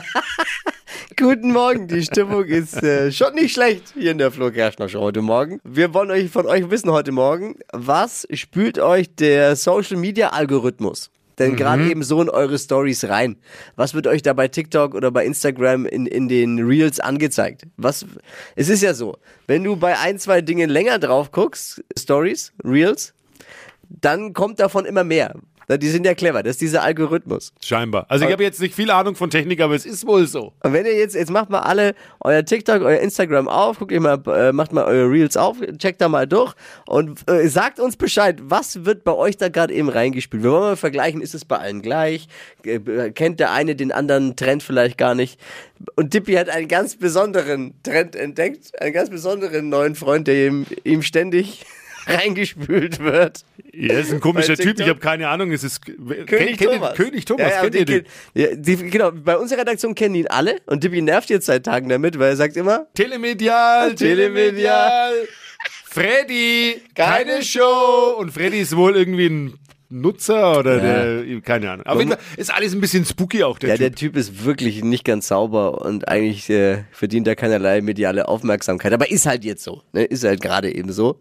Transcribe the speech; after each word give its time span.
Guten 1.16 1.52
Morgen, 1.52 1.88
die 1.88 2.02
Stimmung 2.02 2.44
ist 2.44 2.82
äh, 2.82 3.10
schon 3.12 3.34
nicht 3.34 3.54
schlecht 3.54 3.94
hier 3.94 4.10
in 4.10 4.18
der 4.18 4.30
Flo 4.30 4.50
Kerschner 4.50 4.88
Show 4.88 5.00
heute 5.00 5.22
Morgen. 5.22 5.60
Wir 5.64 5.94
wollen 5.94 6.10
euch 6.10 6.30
von 6.30 6.46
euch 6.46 6.68
wissen 6.70 6.90
heute 6.90 7.12
Morgen, 7.12 7.56
was 7.72 8.26
spült 8.32 8.78
euch 8.78 9.14
der 9.14 9.56
Social 9.56 9.96
Media 9.96 10.30
Algorithmus? 10.30 11.10
Denn 11.38 11.52
Mhm. 11.52 11.56
gerade 11.56 11.90
eben 11.90 12.02
so 12.02 12.20
in 12.22 12.30
eure 12.30 12.58
Stories 12.58 13.04
rein. 13.08 13.36
Was 13.76 13.92
wird 13.94 14.06
euch 14.06 14.22
da 14.22 14.32
bei 14.32 14.48
TikTok 14.48 14.94
oder 14.94 15.10
bei 15.10 15.24
Instagram 15.26 15.84
in, 15.86 16.06
in 16.06 16.28
den 16.28 16.58
Reels 16.58 16.98
angezeigt? 16.98 17.62
Was, 17.76 18.06
es 18.54 18.68
ist 18.70 18.82
ja 18.82 18.94
so, 18.94 19.16
wenn 19.46 19.62
du 19.62 19.76
bei 19.76 19.98
ein, 19.98 20.18
zwei 20.18 20.40
Dingen 20.40 20.70
länger 20.70 20.98
drauf 20.98 21.30
guckst, 21.32 21.82
Stories, 21.98 22.52
Reels, 22.64 23.12
dann 23.88 24.32
kommt 24.32 24.60
davon 24.60 24.84
immer 24.86 25.04
mehr. 25.04 25.34
Die 25.68 25.88
sind 25.88 26.06
ja 26.06 26.14
clever, 26.14 26.44
das 26.44 26.52
ist 26.52 26.60
dieser 26.60 26.84
Algorithmus. 26.84 27.52
Scheinbar. 27.60 28.06
Also 28.08 28.24
ich 28.24 28.30
habe 28.30 28.44
jetzt 28.44 28.60
nicht 28.60 28.74
viel 28.74 28.90
Ahnung 28.90 29.16
von 29.16 29.30
Technik, 29.30 29.60
aber 29.60 29.74
es 29.74 29.84
ist 29.84 30.06
wohl 30.06 30.26
so. 30.28 30.52
Und 30.62 30.72
wenn 30.72 30.86
ihr 30.86 30.96
jetzt, 30.96 31.16
jetzt 31.16 31.30
macht 31.30 31.50
mal 31.50 31.60
alle 31.60 31.94
euer 32.20 32.44
TikTok, 32.44 32.82
euer 32.82 33.00
Instagram 33.00 33.48
auf, 33.48 33.80
guckt 33.80 33.90
ihr 33.90 34.00
mal, 34.00 34.22
äh, 34.28 34.52
macht 34.52 34.72
mal 34.72 34.84
eure 34.84 35.10
Reels 35.10 35.36
auf, 35.36 35.56
checkt 35.78 36.00
da 36.00 36.08
mal 36.08 36.28
durch 36.28 36.54
und 36.86 37.28
äh, 37.28 37.48
sagt 37.48 37.80
uns 37.80 37.96
Bescheid, 37.96 38.38
was 38.44 38.84
wird 38.84 39.02
bei 39.02 39.12
euch 39.12 39.36
da 39.36 39.48
gerade 39.48 39.74
eben 39.74 39.88
reingespielt? 39.88 40.44
Wir 40.44 40.52
wollen 40.52 40.62
mal 40.62 40.76
vergleichen, 40.76 41.20
ist 41.20 41.34
es 41.34 41.44
bei 41.44 41.58
allen 41.58 41.82
gleich? 41.82 42.28
Äh, 42.64 43.10
kennt 43.10 43.40
der 43.40 43.50
eine 43.50 43.74
den 43.74 43.90
anderen 43.90 44.36
Trend 44.36 44.62
vielleicht 44.62 44.96
gar 44.98 45.16
nicht? 45.16 45.40
Und 45.96 46.14
Dippy 46.14 46.34
hat 46.34 46.48
einen 46.48 46.68
ganz 46.68 46.96
besonderen 46.96 47.74
Trend 47.82 48.14
entdeckt, 48.14 48.80
einen 48.80 48.92
ganz 48.92 49.10
besonderen 49.10 49.68
neuen 49.68 49.96
Freund, 49.96 50.28
der 50.28 50.46
ihm, 50.46 50.66
ihm 50.84 51.02
ständig 51.02 51.64
reingespült 52.12 52.98
wird. 52.98 53.40
Er 53.72 54.00
ist 54.00 54.12
ein 54.12 54.20
komischer 54.20 54.56
Typ, 54.56 54.80
ich 54.80 54.88
habe 54.88 55.00
keine 55.00 55.28
Ahnung. 55.28 55.52
Es 55.52 55.62
ist 55.64 55.84
König 55.84 56.26
kennt, 56.26 56.58
kennt 56.58 56.72
Thomas. 56.72 56.94
König 56.96 57.24
Thomas, 57.24 57.42
ja, 57.50 57.54
ja, 57.56 57.60
kennt 57.62 57.74
ihr 57.74 57.84
den? 57.84 58.04
kennt- 58.04 58.08
Ja, 58.34 58.46
die, 58.54 58.76
genau, 58.90 59.10
bei 59.12 59.36
unserer 59.36 59.60
Redaktion 59.60 59.94
kennen 59.94 60.14
ihn 60.14 60.26
alle 60.28 60.56
und 60.66 60.82
Dippy 60.84 61.02
nervt 61.02 61.28
jetzt 61.30 61.46
seit 61.46 61.64
Tagen 61.64 61.88
damit, 61.88 62.18
weil 62.18 62.30
er 62.30 62.36
sagt 62.36 62.56
immer, 62.56 62.86
Telemedial, 62.94 63.94
Telemedial. 63.94 65.12
Telemedial. 65.12 65.28
Freddy, 65.84 66.82
keine 66.94 67.42
Show. 67.42 68.16
Und 68.18 68.30
Freddy 68.32 68.60
ist 68.60 68.76
wohl 68.76 68.96
irgendwie 68.96 69.26
ein 69.26 69.58
Nutzer 69.88 70.58
oder 70.58 70.80
der, 70.80 71.40
keine 71.42 71.70
Ahnung. 71.70 71.86
Auf 71.86 71.98
jeden 71.98 72.10
Fall 72.10 72.20
ist 72.36 72.52
alles 72.52 72.72
ein 72.72 72.80
bisschen 72.80 73.04
spooky 73.04 73.44
auch, 73.44 73.58
der 73.58 73.70
ja, 73.70 73.76
Typ. 73.76 73.80
der 73.80 73.94
Typ 73.94 74.16
ist 74.16 74.44
wirklich 74.44 74.82
nicht 74.82 75.04
ganz 75.04 75.28
sauber 75.28 75.82
und 75.82 76.08
eigentlich 76.08 76.50
äh, 76.50 76.84
verdient 76.90 77.28
er 77.28 77.36
keinerlei 77.36 77.80
mediale 77.80 78.26
Aufmerksamkeit. 78.26 78.92
Aber 78.92 79.10
ist 79.10 79.26
halt 79.26 79.44
jetzt 79.44 79.62
so. 79.62 79.82
Ne? 79.92 80.04
Ist 80.04 80.24
halt 80.24 80.40
gerade 80.40 80.74
eben 80.74 80.92
so. 80.92 81.18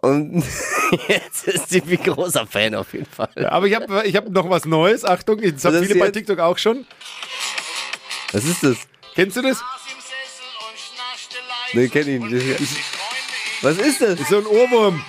Und 0.00 0.42
jetzt 1.08 1.46
ist 1.46 1.74
Dippy 1.74 1.98
großer 1.98 2.46
Fan 2.46 2.74
auf 2.74 2.92
jeden 2.94 3.06
Fall. 3.06 3.46
Aber 3.46 3.66
ich 3.66 3.74
habe 3.74 4.02
ich 4.06 4.16
hab 4.16 4.28
noch 4.30 4.48
was 4.48 4.64
Neues. 4.64 5.04
Achtung, 5.04 5.40
das 5.40 5.64
haben 5.64 5.84
viele 5.84 5.98
bei? 5.98 6.10
TikTok 6.10 6.38
auch 6.38 6.56
schon. 6.56 6.86
Was 8.32 8.44
ist 8.44 8.62
das? 8.62 8.76
Kennst 9.14 9.36
du 9.36 9.42
das? 9.42 9.62
Ne, 11.72 11.88
kenn 11.88 12.08
ihn. 12.08 12.26
nicht. 12.28 12.58
Was 13.62 13.76
ist 13.76 14.00
das? 14.00 14.10
Das 14.10 14.20
ist 14.20 14.28
so 14.30 14.38
ein 14.38 14.46
Ohrwurm. 14.46 15.02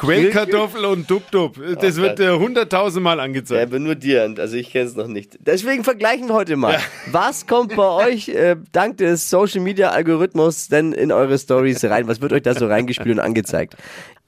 Quellkartoffel 0.00 0.84
und 0.86 1.10
Dub-Dub. 1.10 1.56
Das 1.80 1.96
wird 1.96 2.20
äh, 2.20 2.30
hunderttausendmal 2.32 3.18
Ja, 3.18 3.22
angezeigt. 3.24 3.62
aber 3.68 3.78
nur 3.78 3.94
dir, 3.94 4.34
also 4.38 4.56
ich 4.56 4.70
kenne 4.70 4.86
es 4.86 4.96
noch 4.96 5.06
nicht. 5.06 5.38
Deswegen 5.40 5.84
vergleichen 5.84 6.28
wir 6.28 6.34
heute 6.34 6.56
mal. 6.56 6.78
Was 7.10 7.46
kommt 7.46 7.76
bei 7.76 7.88
euch 8.08 8.28
äh, 8.30 8.56
dank 8.72 8.96
des 8.96 9.28
Social 9.28 9.60
Media 9.60 9.90
Algorithmus 9.90 10.68
denn 10.68 10.92
in 10.92 11.12
eure 11.12 11.38
Stories 11.38 11.84
rein? 11.84 12.08
Was 12.08 12.20
wird 12.20 12.32
euch 12.32 12.42
da 12.42 12.54
so 12.54 12.66
reingespielt 12.66 13.18
und 13.18 13.20
angezeigt? 13.20 13.76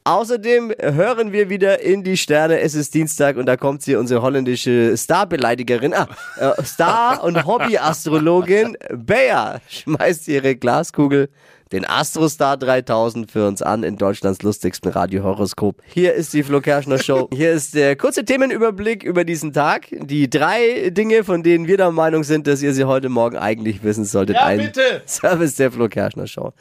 Außerdem 0.04 0.72
hören 0.80 1.32
wir 1.32 1.48
wieder 1.48 1.80
in 1.80 2.02
die 2.02 2.16
Sterne. 2.16 2.58
Es 2.60 2.74
ist 2.74 2.92
Dienstag 2.92 3.36
und 3.36 3.46
da 3.46 3.56
kommt 3.56 3.82
sie, 3.82 3.94
unsere 3.94 4.20
holländische 4.20 4.96
Starbeleidigerin, 4.96 5.94
ah, 5.94 6.08
äh, 6.38 6.62
Star- 6.64 7.22
und 7.22 7.46
Hobbyastrologin 7.46 8.76
Bea 8.92 9.60
schmeißt 9.68 10.26
ihre 10.26 10.56
Glaskugel, 10.56 11.28
den 11.72 11.86
Astrostar 11.86 12.56
3000 12.58 13.30
für 13.30 13.46
uns 13.48 13.62
an 13.62 13.82
in 13.82 13.96
Deutschlands 13.96 14.42
lustigsten 14.42 14.90
Radiohoroskop. 14.90 15.82
Hier 15.86 16.12
ist 16.14 16.34
die 16.34 16.42
Flo 16.42 16.60
Kerschner 16.60 16.98
Show. 16.98 17.28
Hier 17.34 17.52
ist 17.52 17.74
der 17.74 17.96
kurze 17.96 18.24
Themenüberblick 18.24 19.02
über 19.02 19.24
diesen 19.24 19.52
Tag. 19.52 19.86
Die 19.90 20.28
drei 20.28 20.90
Dinge, 20.90 21.24
von 21.24 21.42
denen 21.42 21.66
wir 21.66 21.78
der 21.78 21.90
Meinung 21.90 22.24
sind, 22.24 22.46
dass 22.46 22.62
ihr 22.62 22.74
sie 22.74 22.84
heute 22.84 23.08
Morgen 23.08 23.36
eigentlich 23.38 23.82
wissen 23.82 24.04
solltet. 24.04 24.36
Ja, 24.36 24.44
Ein 24.44 24.58
bitte. 24.58 25.02
Service 25.06 25.56
der 25.56 25.72
Flo 25.72 25.88
Kerschner 25.88 26.26
Show. 26.26 26.52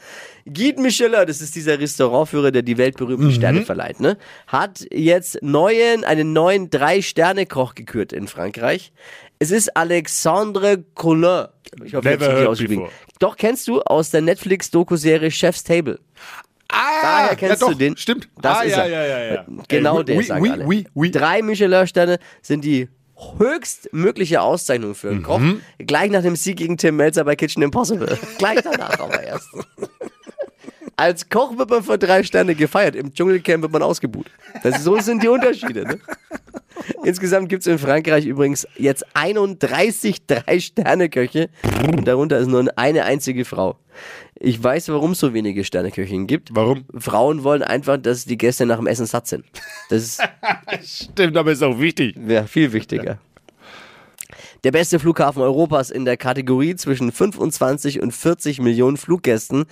Guide 0.46 0.80
Michelin, 0.80 1.26
das 1.26 1.40
ist 1.40 1.54
dieser 1.54 1.78
Restaurantführer, 1.78 2.50
der 2.50 2.62
die 2.62 2.78
weltberühmten 2.78 3.28
Mhm. 3.28 3.32
Sterne 3.32 3.62
verleiht, 3.62 4.00
ne? 4.00 4.16
hat 4.46 4.84
jetzt 4.90 5.38
neuen, 5.42 6.04
einen 6.04 6.32
neuen 6.32 6.70
Drei-Sterne-Koch 6.70 7.74
gekürt 7.74 8.12
in 8.12 8.26
Frankreich. 8.28 8.92
Es 9.38 9.50
ist 9.50 9.76
Alexandre 9.76 10.82
Collin. 10.94 11.46
Ich 11.84 11.94
hoffe, 11.94 12.10
ich 12.10 12.18
Never 12.18 12.24
hab's 12.26 12.34
richtig 12.34 12.48
ausgeschrieben. 12.48 12.88
Doch, 13.22 13.36
kennst 13.36 13.68
du 13.68 13.80
aus 13.82 14.10
der 14.10 14.20
Netflix-Doku-Serie 14.20 15.30
Chef's 15.30 15.62
Table. 15.62 16.00
Ah, 16.68 16.76
Daher 17.02 17.36
kennst 17.36 17.60
ja, 17.60 17.66
doch, 17.68 17.72
du 17.72 17.78
den. 17.78 17.96
Stimmt. 17.96 18.28
Das 18.40 18.58
ah, 18.58 18.62
ist 18.62 18.72
ja, 18.76 18.82
er. 18.84 18.88
ja, 18.88 19.18
ja, 19.18 19.34
ja. 19.34 19.46
Genau 19.68 20.00
Äh, 20.00 20.04
der, 20.04 20.16
oui, 20.16 20.24
sagen 20.24 20.42
oui, 20.42 20.50
alle. 20.50 20.64
oui, 20.66 20.86
oui. 20.94 21.10
Drei 21.12 21.40
Michelin-Sterne 21.42 22.18
sind 22.40 22.64
die 22.64 22.88
höchstmögliche 23.38 24.40
Auszeichnung 24.40 24.96
für 24.96 25.10
einen 25.10 25.18
Mhm. 25.18 25.22
Koch. 25.22 25.40
Gleich 25.78 26.10
nach 26.10 26.22
dem 26.22 26.34
Sieg 26.34 26.56
gegen 26.56 26.76
Tim 26.78 26.96
Melzer 26.96 27.22
bei 27.24 27.36
Kitchen 27.36 27.62
Impossible. 27.62 28.18
Gleich 28.38 28.60
danach 28.62 28.98
aber 28.98 29.22
erst. 29.22 29.48
Als 30.96 31.28
Koch 31.28 31.56
wird 31.56 31.70
man 31.70 31.82
für 31.84 31.98
drei 31.98 32.22
Sterne 32.24 32.54
gefeiert. 32.56 32.96
Im 32.96 33.12
Dschungelcamp 33.14 33.62
wird 33.62 33.72
man 33.72 33.82
ausgebuht. 33.82 34.26
Das, 34.62 34.82
so 34.82 34.98
sind 35.00 35.22
die 35.22 35.28
Unterschiede. 35.28 35.86
Ne? 35.86 35.98
Insgesamt 37.04 37.48
gibt 37.48 37.62
es 37.62 37.66
in 37.66 37.78
Frankreich 37.78 38.26
übrigens 38.26 38.66
jetzt 38.76 39.04
31 39.14 40.26
Drei-Sterne-Köche. 40.26 41.48
Und 41.86 42.06
darunter 42.06 42.38
ist 42.38 42.48
nur 42.48 42.66
eine 42.76 43.04
einzige 43.04 43.44
Frau. 43.44 43.76
Ich 44.34 44.62
weiß, 44.62 44.88
warum 44.88 45.12
es 45.12 45.20
so 45.20 45.34
wenige 45.34 45.64
Sterneköchinnen 45.64 46.26
gibt. 46.26 46.54
Warum? 46.54 46.84
Frauen 46.98 47.44
wollen 47.44 47.62
einfach, 47.62 47.96
dass 47.96 48.24
die 48.24 48.38
Gäste 48.38 48.66
nach 48.66 48.78
dem 48.78 48.86
Essen 48.86 49.06
satt 49.06 49.26
sind. 49.26 49.44
Das 49.88 50.02
ist 50.02 50.22
Stimmt, 51.12 51.36
aber 51.36 51.52
ist 51.52 51.62
auch 51.62 51.78
wichtig. 51.78 52.16
ja, 52.26 52.44
viel 52.44 52.72
wichtiger. 52.72 53.18
Der 54.64 54.70
beste 54.70 54.98
Flughafen 54.98 55.42
Europas 55.42 55.90
in 55.90 56.04
der 56.04 56.16
Kategorie 56.16 56.76
zwischen 56.76 57.12
25 57.12 58.00
und 58.00 58.12
40 58.12 58.60
Millionen 58.60 58.96
Fluggästen 58.96 59.64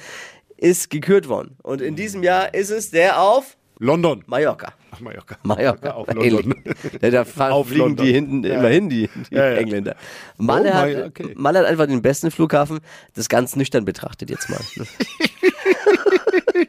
ist 0.56 0.90
gekürt 0.90 1.28
worden. 1.28 1.56
Und 1.62 1.80
in 1.80 1.96
diesem 1.96 2.22
Jahr 2.22 2.54
ist 2.54 2.70
es 2.70 2.90
der 2.90 3.20
auf 3.20 3.56
London. 3.82 4.22
Mallorca. 4.26 4.72
Ach, 4.92 5.00
Mallorca. 5.00 5.36
Mallorca. 5.42 5.90
Auf 5.92 6.06
London. 6.12 6.54
Ja, 7.00 7.10
da 7.10 7.24
fahren, 7.24 7.52
Auf 7.52 7.66
fliegen 7.68 7.80
London. 7.82 8.06
die 8.06 8.12
hinten 8.12 8.44
Ja. 8.44 8.58
immer 8.58 8.68
hin, 8.68 8.88
die, 8.90 9.08
die 9.30 9.34
Ja. 9.34 9.50
Engländer. 9.54 9.96
Malle, 10.36 10.70
Oh, 10.70 10.74
hat, 10.74 11.06
okay. 11.08 11.32
Malle 11.34 11.60
hat 11.60 11.66
einfach 11.66 11.86
den 11.86 12.02
besten 12.02 12.30
Flughafen, 12.30 12.80
das 13.14 13.28
ganz 13.28 13.56
nüchtern 13.56 13.84
betrachtet 13.84 14.30
jetzt 14.30 14.48
mal. 14.50 14.60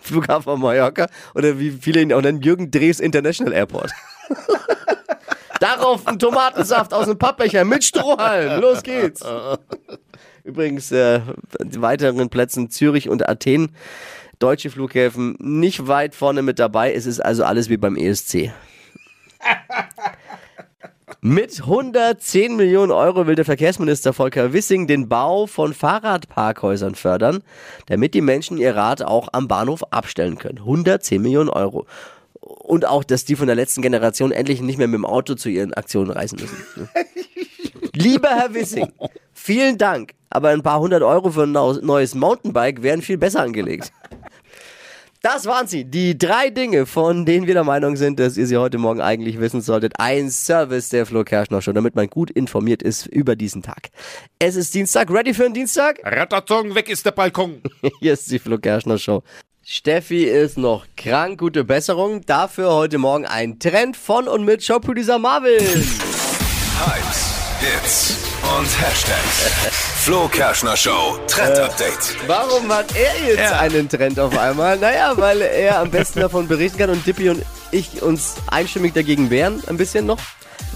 Flughafen 0.00 0.44
von 0.44 0.60
Mallorca 0.60 1.08
oder 1.34 1.58
wie 1.58 1.70
viele 1.72 2.00
ihn 2.00 2.12
auch 2.12 2.20
nennen, 2.22 2.40
Jürgen 2.40 2.70
Drews 2.70 3.00
International 3.00 3.52
Airport. 3.52 3.90
Darauf 5.60 6.06
ein 6.06 6.18
Tomatensaft 6.18 6.92
aus 6.94 7.06
dem 7.06 7.18
Pappbecher 7.18 7.64
mit 7.64 7.82
Strohhalm. 7.82 8.60
Los 8.60 8.82
geht's. 8.82 9.24
Übrigens, 10.44 10.92
äh, 10.92 11.20
die 11.60 11.80
weiteren 11.82 12.28
Plätzen 12.28 12.70
Zürich 12.70 13.08
und 13.08 13.28
Athen, 13.28 13.74
deutsche 14.38 14.70
Flughäfen, 14.70 15.36
nicht 15.38 15.86
weit 15.86 16.14
vorne 16.14 16.42
mit 16.42 16.58
dabei. 16.58 16.92
Es 16.92 17.06
ist 17.06 17.20
also 17.20 17.44
alles 17.44 17.68
wie 17.68 17.76
beim 17.76 17.96
ESC. 17.96 18.52
Mit 21.20 21.60
110 21.60 22.54
Millionen 22.54 22.92
Euro 22.92 23.26
will 23.26 23.34
der 23.34 23.44
Verkehrsminister 23.44 24.12
Volker 24.12 24.52
Wissing 24.52 24.86
den 24.86 25.08
Bau 25.08 25.46
von 25.46 25.74
Fahrradparkhäusern 25.74 26.94
fördern, 26.94 27.42
damit 27.86 28.14
die 28.14 28.20
Menschen 28.20 28.58
ihr 28.58 28.76
Rad 28.76 29.02
auch 29.02 29.28
am 29.32 29.48
Bahnhof 29.48 29.82
abstellen 29.90 30.38
können. 30.38 30.58
110 30.58 31.20
Millionen 31.20 31.48
Euro. 31.48 31.86
Und 32.40 32.86
auch, 32.86 33.02
dass 33.02 33.24
die 33.24 33.34
von 33.34 33.48
der 33.48 33.56
letzten 33.56 33.82
Generation 33.82 34.30
endlich 34.30 34.60
nicht 34.60 34.78
mehr 34.78 34.86
mit 34.86 34.98
dem 34.98 35.04
Auto 35.04 35.34
zu 35.34 35.48
ihren 35.48 35.74
Aktionen 35.74 36.12
reisen 36.12 36.38
müssen. 36.40 36.88
Lieber 37.92 38.28
Herr 38.28 38.54
Wissing, 38.54 38.92
vielen 39.32 39.78
Dank, 39.78 40.12
aber 40.30 40.50
ein 40.50 40.62
paar 40.62 40.78
hundert 40.78 41.02
Euro 41.02 41.30
für 41.30 41.42
ein 41.42 41.52
neues 41.52 42.14
Mountainbike 42.14 42.82
wären 42.82 43.02
viel 43.02 43.18
besser 43.18 43.40
angelegt. 43.40 43.90
Das 45.26 45.44
waren 45.46 45.66
sie, 45.66 45.84
die 45.84 46.16
drei 46.16 46.50
Dinge, 46.50 46.86
von 46.86 47.26
denen 47.26 47.48
wir 47.48 47.54
der 47.54 47.64
Meinung 47.64 47.96
sind, 47.96 48.20
dass 48.20 48.36
ihr 48.36 48.46
sie 48.46 48.58
heute 48.58 48.78
Morgen 48.78 49.00
eigentlich 49.00 49.40
wissen 49.40 49.60
solltet. 49.60 49.94
Ein 49.98 50.30
Service 50.30 50.90
der 50.90 51.04
Flo 51.04 51.24
Kerschner 51.24 51.60
Show, 51.60 51.72
damit 51.72 51.96
man 51.96 52.06
gut 52.06 52.30
informiert 52.30 52.80
ist 52.80 53.08
über 53.08 53.34
diesen 53.34 53.60
Tag. 53.60 53.88
Es 54.38 54.54
ist 54.54 54.72
Dienstag, 54.72 55.10
ready 55.10 55.34
für 55.34 55.46
einen 55.46 55.54
Dienstag? 55.54 55.98
Ratatong, 56.04 56.76
weg 56.76 56.88
ist 56.88 57.04
der 57.06 57.10
Balkon. 57.10 57.60
Hier 58.00 58.12
ist 58.12 58.30
die 58.30 58.38
Flo 58.38 58.56
Kerschner 58.58 58.98
Show. 58.98 59.24
Steffi 59.64 60.26
ist 60.26 60.58
noch 60.58 60.86
krank, 60.96 61.40
gute 61.40 61.64
Besserung. 61.64 62.20
Dafür 62.24 62.72
heute 62.72 62.98
Morgen 62.98 63.26
ein 63.26 63.58
Trend 63.58 63.96
von 63.96 64.28
und 64.28 64.44
mit 64.44 64.62
Showproducer 64.62 65.18
Marvin. 65.18 65.58
Hypes, 65.58 67.35
Hits 67.60 68.16
und 68.58 68.66
Hashtags. 68.80 69.70
Flo 70.04 70.28
Kerschner 70.28 70.76
Show 70.76 71.18
Trend 71.26 71.58
Update. 71.58 72.14
Warum 72.26 72.70
hat 72.72 72.86
er 72.94 73.28
jetzt 73.28 73.38
Ja. 73.38 73.58
einen 73.60 73.88
Trend 73.88 74.18
auf 74.20 74.36
einmal? 74.36 74.76
Naja, 74.78 75.12
weil 75.16 75.40
er 75.40 75.78
am 75.80 75.90
besten 75.90 76.20
davon 76.20 76.46
berichten 76.48 76.78
kann 76.78 76.90
und 76.90 77.06
Dippy 77.06 77.30
und 77.30 77.42
ich 77.70 78.02
uns 78.02 78.34
einstimmig 78.48 78.92
dagegen 78.94 79.30
wehren, 79.30 79.62
ein 79.68 79.76
bisschen 79.76 80.06
noch. 80.06 80.18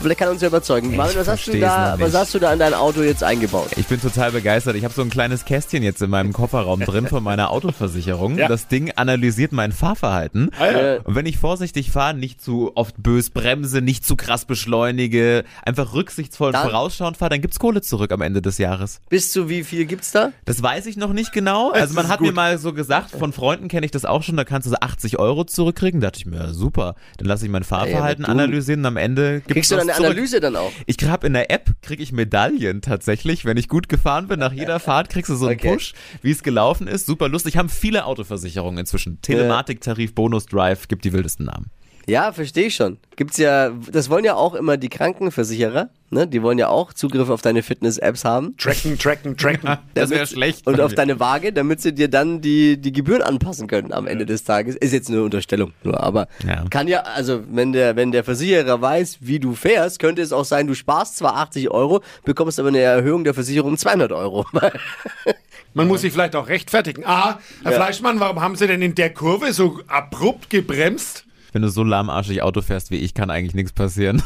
Vielleicht 0.00 0.18
kann 0.18 0.28
er 0.28 0.32
uns 0.32 0.40
ja 0.42 0.48
überzeugen. 0.48 0.96
Marvin, 0.96 1.16
was 1.18 1.28
hast, 1.28 1.46
du 1.46 1.58
da, 1.60 1.94
was 1.98 2.14
hast 2.14 2.34
du 2.34 2.38
da 2.38 2.52
in 2.52 2.58
dein 2.58 2.74
Auto 2.74 3.02
jetzt 3.02 3.22
eingebaut? 3.22 3.68
Ich 3.76 3.86
bin 3.86 4.00
total 4.00 4.32
begeistert. 4.32 4.74
Ich 4.76 4.84
habe 4.84 4.94
so 4.94 5.02
ein 5.02 5.10
kleines 5.10 5.44
Kästchen 5.44 5.82
jetzt 5.82 6.00
in 6.00 6.08
meinem 6.10 6.32
Kofferraum 6.32 6.80
drin 6.80 7.06
von 7.06 7.22
meiner 7.22 7.50
Autoversicherung. 7.50 8.38
Ja. 8.38 8.48
Das 8.48 8.68
Ding 8.68 8.92
analysiert 8.96 9.52
mein 9.52 9.72
Fahrverhalten. 9.72 10.50
Ah, 10.58 10.70
ja. 10.70 10.96
Und 11.02 11.14
wenn 11.14 11.26
ich 11.26 11.38
vorsichtig 11.38 11.90
fahre, 11.90 12.14
nicht 12.14 12.40
zu 12.42 12.72
oft 12.76 12.94
bös 13.02 13.30
bremse, 13.30 13.80
nicht 13.82 14.06
zu 14.06 14.16
krass 14.16 14.44
beschleunige, 14.46 15.44
einfach 15.64 15.92
rücksichtsvoll 15.94 16.48
und 16.48 16.54
Dann- 16.54 16.70
vorausschauend 16.70 17.16
fahre, 17.16 17.30
dann 17.30 17.40
gibt's 17.42 17.58
Kohle 17.58 17.82
zurück 17.82 18.12
am 18.12 18.22
Ende 18.22 18.40
des 18.40 18.58
Jahres. 18.58 19.00
bis 19.10 19.32
zu 19.32 19.48
wie 19.48 19.64
viel 19.64 19.84
gibt's 19.84 20.12
da? 20.12 20.32
Das 20.46 20.62
weiß 20.62 20.86
ich 20.86 20.96
noch 20.96 21.12
nicht 21.12 21.32
genau. 21.32 21.72
Also 21.72 21.94
man 21.94 22.08
hat 22.08 22.20
mir 22.20 22.28
gut. 22.28 22.36
mal 22.36 22.58
so 22.58 22.72
gesagt, 22.72 23.10
von 23.10 23.32
Freunden 23.32 23.68
kenne 23.68 23.84
ich 23.84 23.92
das 23.92 24.04
auch 24.04 24.22
schon, 24.22 24.36
da 24.36 24.44
kannst 24.44 24.66
du 24.66 24.70
so 24.70 24.76
80 24.80 25.18
Euro 25.18 25.44
zurückkriegen. 25.44 26.00
Da 26.00 26.06
dachte 26.08 26.20
ich 26.20 26.26
mir, 26.26 26.36
ja, 26.36 26.52
super, 26.52 26.94
dann 27.18 27.26
lasse 27.28 27.44
ich 27.44 27.50
mein 27.50 27.64
Fahrverhalten 27.64 28.24
du- 28.24 28.30
analysieren 28.30 28.80
und 28.80 28.86
am 28.86 28.96
Ende 28.96 29.34
gibt's 29.40 29.52
Kriegst 29.52 29.70
du 29.72 29.76
was 29.76 29.86
dann 29.86 29.89
eine 29.92 30.04
zurück. 30.04 30.10
Analyse 30.16 30.40
dann 30.40 30.56
auch? 30.56 30.72
Ich 30.86 30.96
habe 31.04 31.26
in 31.26 31.32
der 31.32 31.50
App 31.50 31.70
kriege 31.82 32.02
ich 32.02 32.12
Medaillen 32.12 32.82
tatsächlich, 32.82 33.44
wenn 33.44 33.56
ich 33.56 33.68
gut 33.68 33.88
gefahren 33.88 34.28
bin. 34.28 34.40
Nach 34.40 34.52
jeder 34.52 34.80
Fahrt 34.80 35.10
kriegst 35.10 35.30
du 35.30 35.36
so 35.36 35.46
einen 35.46 35.58
Okay. 35.58 35.74
Push, 35.74 35.94
wie 36.22 36.30
es 36.30 36.42
gelaufen 36.42 36.86
ist. 36.86 37.06
Super 37.06 37.28
lustig. 37.28 37.56
Haben 37.56 37.68
viele 37.68 38.04
Autoversicherungen 38.04 38.78
inzwischen. 38.78 39.20
Telematiktarif, 39.22 40.14
Bonus 40.14 40.46
Drive, 40.46 40.88
gibt 40.88 41.04
die 41.04 41.12
wildesten 41.12 41.46
Namen. 41.46 41.70
Ja, 42.10 42.32
verstehe 42.32 42.66
ich 42.66 42.74
schon. 42.74 42.98
Gibt's 43.16 43.36
ja, 43.36 43.70
das 43.92 44.10
wollen 44.10 44.24
ja 44.24 44.34
auch 44.34 44.54
immer 44.54 44.76
die 44.76 44.88
Krankenversicherer, 44.88 45.90
ne? 46.10 46.26
Die 46.26 46.42
wollen 46.42 46.58
ja 46.58 46.68
auch 46.68 46.92
Zugriff 46.92 47.28
auf 47.28 47.40
deine 47.42 47.62
Fitness-Apps 47.62 48.24
haben. 48.24 48.56
Tracken, 48.56 48.98
tracken, 48.98 49.36
tracken. 49.36 49.76
Das 49.94 50.10
wäre 50.10 50.26
schlecht. 50.26 50.66
Und 50.66 50.80
auf 50.80 50.94
deine 50.94 51.20
Waage, 51.20 51.52
damit 51.52 51.80
sie 51.82 51.92
dir 51.94 52.08
dann 52.08 52.40
die, 52.40 52.80
die 52.80 52.92
Gebühren 52.92 53.22
anpassen 53.22 53.68
können 53.68 53.92
am 53.92 54.06
Ende 54.06 54.26
des 54.26 54.42
Tages. 54.44 54.74
Ist 54.74 54.92
jetzt 54.92 55.08
eine 55.08 55.22
Unterstellung 55.22 55.72
nur, 55.84 56.00
aber 56.02 56.26
Ja. 56.46 56.64
kann 56.68 56.88
ja, 56.88 57.00
also 57.02 57.42
wenn 57.50 57.72
der, 57.72 57.94
wenn 57.94 58.10
der 58.10 58.24
Versicherer 58.24 58.80
weiß, 58.80 59.18
wie 59.20 59.38
du 59.38 59.54
fährst, 59.54 59.98
könnte 60.00 60.20
es 60.22 60.32
auch 60.32 60.44
sein, 60.44 60.66
du 60.66 60.74
sparst 60.74 61.16
zwar 61.18 61.36
80 61.36 61.70
Euro, 61.70 62.00
bekommst 62.24 62.58
aber 62.58 62.68
eine 62.68 62.80
Erhöhung 62.80 63.22
der 63.24 63.34
Versicherung 63.34 63.70
um 63.72 63.78
200 63.78 64.10
Euro. 64.12 64.46
Man 65.74 65.86
muss 65.86 66.00
sich 66.00 66.12
vielleicht 66.12 66.34
auch 66.34 66.48
rechtfertigen. 66.48 67.04
Ah, 67.06 67.38
Herr 67.62 67.70
Ja. 67.72 67.76
Fleischmann, 67.76 68.18
warum 68.18 68.40
haben 68.40 68.56
Sie 68.56 68.66
denn 68.66 68.82
in 68.82 68.94
der 68.96 69.10
Kurve 69.14 69.52
so 69.52 69.78
abrupt 69.86 70.50
gebremst? 70.50 71.24
Wenn 71.52 71.62
du 71.62 71.68
so 71.68 71.82
lahmarschig 71.82 72.42
Auto 72.42 72.62
fährst 72.62 72.90
wie 72.90 72.96
ich, 72.96 73.14
kann 73.14 73.30
eigentlich 73.30 73.54
nichts 73.54 73.72
passieren. 73.72 74.22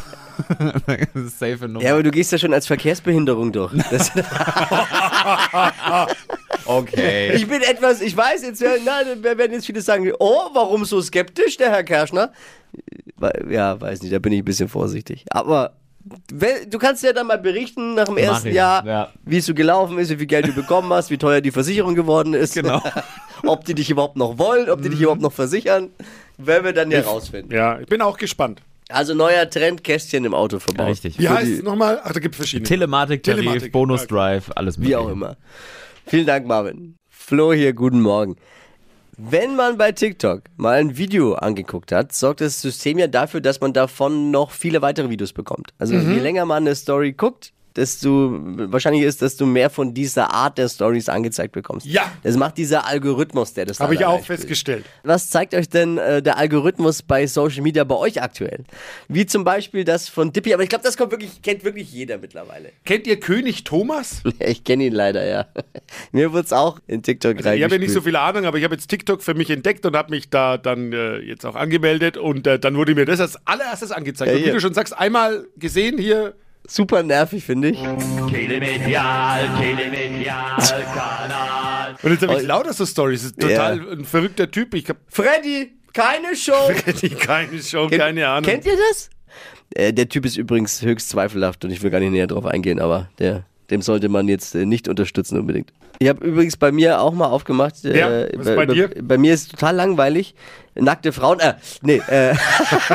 safe 1.15 1.69
Nummer. 1.69 1.83
ja, 1.83 1.93
aber 1.93 2.03
du 2.03 2.11
gehst 2.11 2.33
ja 2.33 2.39
schon 2.39 2.53
als 2.53 2.67
Verkehrsbehinderung 2.67 3.53
durch. 3.53 3.73
Okay. 6.67 7.35
ich 7.35 7.47
bin 7.47 7.61
etwas, 7.61 8.01
ich 8.01 8.17
weiß 8.17 8.43
jetzt, 8.43 8.63
wer 8.63 9.39
werden 9.39 9.53
jetzt 9.53 9.67
viele 9.67 9.83
sagen, 9.83 10.11
oh, 10.19 10.49
warum 10.55 10.87
so 10.87 11.03
skeptisch, 11.03 11.59
der 11.59 11.71
Herr 11.71 11.85
Kerschner? 11.85 12.33
Ja, 13.51 13.79
weiß 13.79 14.03
nicht, 14.03 14.15
da 14.15 14.19
bin 14.19 14.33
ich 14.33 14.39
ein 14.39 14.45
bisschen 14.47 14.69
vorsichtig. 14.69 15.27
Aber 15.31 15.75
du 16.05 16.79
kannst 16.79 17.03
ja 17.03 17.13
dann 17.13 17.27
mal 17.27 17.39
berichten 17.39 17.95
nach 17.95 18.07
dem 18.07 18.17
ersten 18.17 18.53
Jahr, 18.53 18.85
ja. 18.87 19.09
wie 19.25 19.39
es 19.39 19.47
so 19.47 19.55
gelaufen 19.55 19.99
ist, 19.99 20.11
wie 20.11 20.17
viel 20.17 20.27
Geld 20.27 20.47
du 20.47 20.53
bekommen 20.53 20.93
hast, 20.93 21.11
wie 21.11 21.19
teuer 21.19 21.41
die 21.41 21.51
Versicherung 21.51 21.95
geworden 21.95 22.35
ist. 22.35 22.55
Genau. 22.55 22.83
ob 23.49 23.65
die 23.65 23.75
dich 23.75 23.91
überhaupt 23.91 24.17
noch 24.17 24.39
wollen, 24.39 24.69
ob 24.71 24.83
die 24.83 24.89
dich 24.89 25.01
überhaupt 25.01 25.21
noch 25.23 25.33
versichern. 25.33 25.91
Werden 26.39 26.65
wir 26.65 26.73
dann 26.73 26.91
ja 26.91 27.01
rausfinden. 27.03 27.53
Ja, 27.55 27.79
ich 27.81 27.87
bin 27.87 28.01
auch 28.03 28.17
gespannt. 28.17 28.61
Also 28.89 29.15
neuer 29.15 29.49
Trend, 29.49 29.83
Kästchen 29.83 30.25
im 30.25 30.35
Auto 30.35 30.59
verbaut. 30.59 30.85
Ja, 30.87 30.91
richtig. 30.91 31.19
Wie 31.19 31.29
heißt 31.29 31.51
es 31.51 31.63
nochmal? 31.63 32.01
Ach, 32.05 32.13
da 32.13 32.21
gibt 32.21 32.35
es 32.35 32.39
verschiedene. 32.39 32.69
Telematiktarif, 32.69 33.41
Telematik, 33.45 33.73
Bonus. 33.73 34.07
Drive, 34.07 34.51
alles 34.55 34.81
Wie 34.81 34.95
auch 34.95 35.09
immer. 35.09 35.37
Vielen 36.07 36.27
Dank, 36.27 36.47
Marvin. 36.47 36.97
Flo 37.09 37.53
hier, 37.55 37.73
guten 37.73 38.03
Morgen. 38.03 38.37
Wenn 39.17 39.55
man 39.57 39.79
bei 39.79 39.93
TikTok 39.93 40.43
mal 40.57 40.75
ein 40.81 40.97
Video 40.97 41.35
angeguckt 41.35 41.93
hat, 41.93 42.13
sorgt 42.13 42.41
das 42.41 42.61
System 42.61 42.99
ja 42.99 43.07
dafür, 43.07 43.41
dass 43.41 43.61
man 43.61 43.73
davon 43.73 44.31
noch 44.33 44.51
viele 44.51 44.83
weitere 44.83 45.09
Videos 45.09 45.33
bekommt. 45.33 45.71
Also 45.79 45.95
Mhm. 45.95 46.13
je 46.15 46.19
länger 46.19 46.45
man 46.45 46.65
eine 46.65 46.75
Story 46.75 47.13
guckt, 47.13 47.53
desto 47.77 48.31
wahrscheinlich 48.33 49.03
ist, 49.03 49.23
dass 49.23 49.37
du 49.37 49.47
mehr 49.47 49.69
von 49.71 49.95
dieser 49.95 50.33
Art 50.33 50.59
der 50.59 50.69
Stories 50.69 51.09
angezeigt 51.09 51.53
bekommst. 51.53 51.87
Ja. 51.87 52.13
Das 52.23 52.37
macht 52.37 52.57
dieser 52.57 52.87
Algorithmus, 52.87 53.53
der 53.55 53.67
das 53.67 53.81
Habe 53.81 53.95
ich 53.95 54.05
auch 54.05 54.25
festgestellt. 54.25 54.85
Was 55.03 55.31
zeigt 55.31 55.55
euch 55.55 55.69
denn 55.69 55.99
äh, 55.99 56.23
der 56.23 56.37
Algorithmus 56.37 57.03
bei 57.03 57.27
Social 57.27 57.63
Media 57.63 57.85
bei 57.85 57.97
euch 57.97 58.23
aktuell? 58.23 58.65
Wie 59.09 59.27
zum 59.27 59.45
Beispiel 59.45 59.85
das 59.85 60.09
von 60.09 60.33
Dippy, 60.33 60.55
aber 60.55 60.63
ich 60.63 60.69
glaube, 60.69 60.85
das 60.85 60.97
kommt 60.97 61.11
wirklich, 61.11 61.43
kennt 61.43 61.65
wirklich 61.65 61.93
jeder 61.93 62.19
mittlerweile. 62.19 62.71
Kennt 62.85 63.07
ihr 63.07 63.19
König 63.19 63.65
Thomas? 63.65 64.23
Ich 64.47 64.63
kenne 64.65 64.85
ihn 64.85 64.93
leider, 64.93 65.27
ja. 65.27 65.47
Mir 66.13 66.33
wurde 66.33 66.45
es 66.45 66.53
auch 66.53 66.79
in 66.87 67.03
TikTok 67.03 67.41
Ich 67.41 67.47
habe 67.47 67.57
ja 67.57 67.67
nicht 67.67 67.71
so 67.71 67.75
reingespült. 67.77 68.05
viel 68.05 68.17
Ahnung, 68.17 68.45
aber 68.45 68.59
ich 68.59 68.65
habe 68.65 68.75
jetzt 68.75 68.89
TikTok 68.89 69.23
für 69.23 69.35
mich 69.35 69.49
entdeckt 69.51 69.87
und 69.87 69.97
habe 69.97 70.11
mich 70.11 70.29
da 70.29 70.59
dann 70.59 70.93
äh, 70.93 71.19
jetzt 71.19 71.47
auch 71.47 71.55
angemeldet 71.55 72.17
und 72.17 72.47
äh, 72.47 72.59
dann 72.59 72.77
wurde 72.77 72.95
mir 72.95 73.05
das 73.05 73.21
als 73.21 73.39
allererstes 73.47 73.91
angezeigt. 73.91 74.31
Ja, 74.33 74.39
und 74.39 74.45
wie 74.45 74.51
du 74.51 74.61
schon 74.61 74.75
sagst, 74.75 74.97
einmal 74.99 75.47
gesehen 75.57 75.99
hier. 75.99 76.35
Super 76.67 77.03
nervig, 77.03 77.45
finde 77.45 77.69
ich. 77.71 77.79
Telemedial, 78.31 79.49
Telemedial-Kanal. 79.61 81.97
Und 82.03 82.11
jetzt 82.11 82.23
habe 82.23 82.35
ich 82.35 82.45
Oh. 82.45 82.47
lauter 82.47 82.73
so 82.73 82.87
Stories. 82.87 83.23
Das 83.23 83.31
ist 83.33 83.41
total 83.41 83.79
Ja. 83.79 83.85
ein 83.93 84.05
verrückter 84.05 84.51
Typ. 84.51 84.75
Ich 84.75 84.89
habe 84.89 84.99
Freddy, 85.09 85.75
keine 85.93 86.35
Show. 86.35 86.53
keine 87.21 87.63
Show, 87.63 87.87
Kennt- 87.89 88.01
keine 88.03 88.27
Ahnung. 88.29 88.51
Kennt 88.51 88.65
ihr 88.67 88.77
das? 88.91 89.11
Äh, 89.75 89.93
der 89.93 90.09
Typ 90.09 90.25
ist 90.25 90.37
übrigens 90.39 90.81
höchst 90.83 91.11
zweifelhaft 91.11 91.65
und 91.65 91.71
ich 91.71 91.83
will 91.83 91.91
gar 91.91 92.01
nicht 92.01 92.13
näher 92.13 92.27
drauf 92.27 92.47
eingehen, 92.47 92.81
aber 92.81 93.09
der, 93.19 93.45
dem 93.71 93.83
sollte 93.83 94.09
man 94.09 94.27
jetzt 94.29 94.55
äh, 94.55 94.65
nicht 94.65 94.89
unterstützen 94.89 95.39
unbedingt. 95.39 95.73
Ich 95.99 96.09
habe 96.09 96.25
übrigens 96.27 96.57
bei 96.57 96.73
mir 96.73 97.01
auch 97.01 97.13
mal 97.13 97.27
aufgemacht. 97.27 97.85
Äh, 97.85 97.99
Ja, 97.99 98.09
was 98.39 98.47
ist 98.49 98.57
bei 98.57 98.67
dir? 98.67 98.91
Bei 99.03 99.19
mir 99.19 99.35
ist 99.35 99.51
total 99.51 99.77
langweilig. 99.77 100.35
Nackte 100.75 101.13
Frauen, 101.13 101.41
äh, 101.41 101.55
nee, 101.83 102.01
äh, 102.09 102.35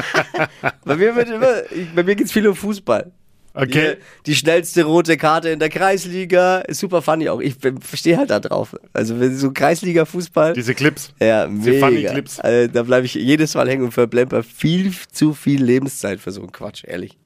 bei 0.85 0.95
mir 0.95 1.15
wird 1.15 1.29
immer, 1.29 1.63
ich, 1.71 1.93
bei 1.95 2.03
mir 2.03 2.15
geht's 2.15 2.31
viel 2.31 2.47
um 2.47 2.55
Fußball. 2.55 3.11
Okay. 3.53 3.95
Die, 3.95 4.31
die 4.31 4.35
schnellste 4.35 4.83
rote 4.83 5.17
Karte 5.17 5.49
in 5.49 5.59
der 5.59 5.69
Kreisliga. 5.69 6.59
Ist 6.59 6.79
super 6.79 7.01
funny 7.01 7.29
auch. 7.29 7.39
Ich 7.39 7.55
verstehe 7.81 8.17
halt 8.17 8.29
da 8.29 8.39
drauf. 8.39 8.75
Also 8.93 9.19
wenn 9.19 9.35
so 9.35 9.51
Kreisliga-Fußball. 9.51 10.53
Diese 10.53 10.75
Clips. 10.75 11.13
Ja, 11.19 11.47
Diese 11.47 11.71
mega. 11.71 11.85
funny 11.87 12.03
Clips. 12.03 12.39
Also, 12.39 12.71
da 12.71 12.83
bleibe 12.83 13.05
ich 13.05 13.15
jedes 13.15 13.55
Mal 13.55 13.67
hängen 13.69 13.83
und 13.83 13.91
verblemper 13.91 14.43
viel 14.43 14.93
zu 15.11 15.33
viel 15.33 15.63
Lebenszeit 15.63 16.19
für 16.19 16.31
so 16.31 16.41
einen 16.41 16.51
Quatsch, 16.51 16.83
ehrlich. 16.85 17.17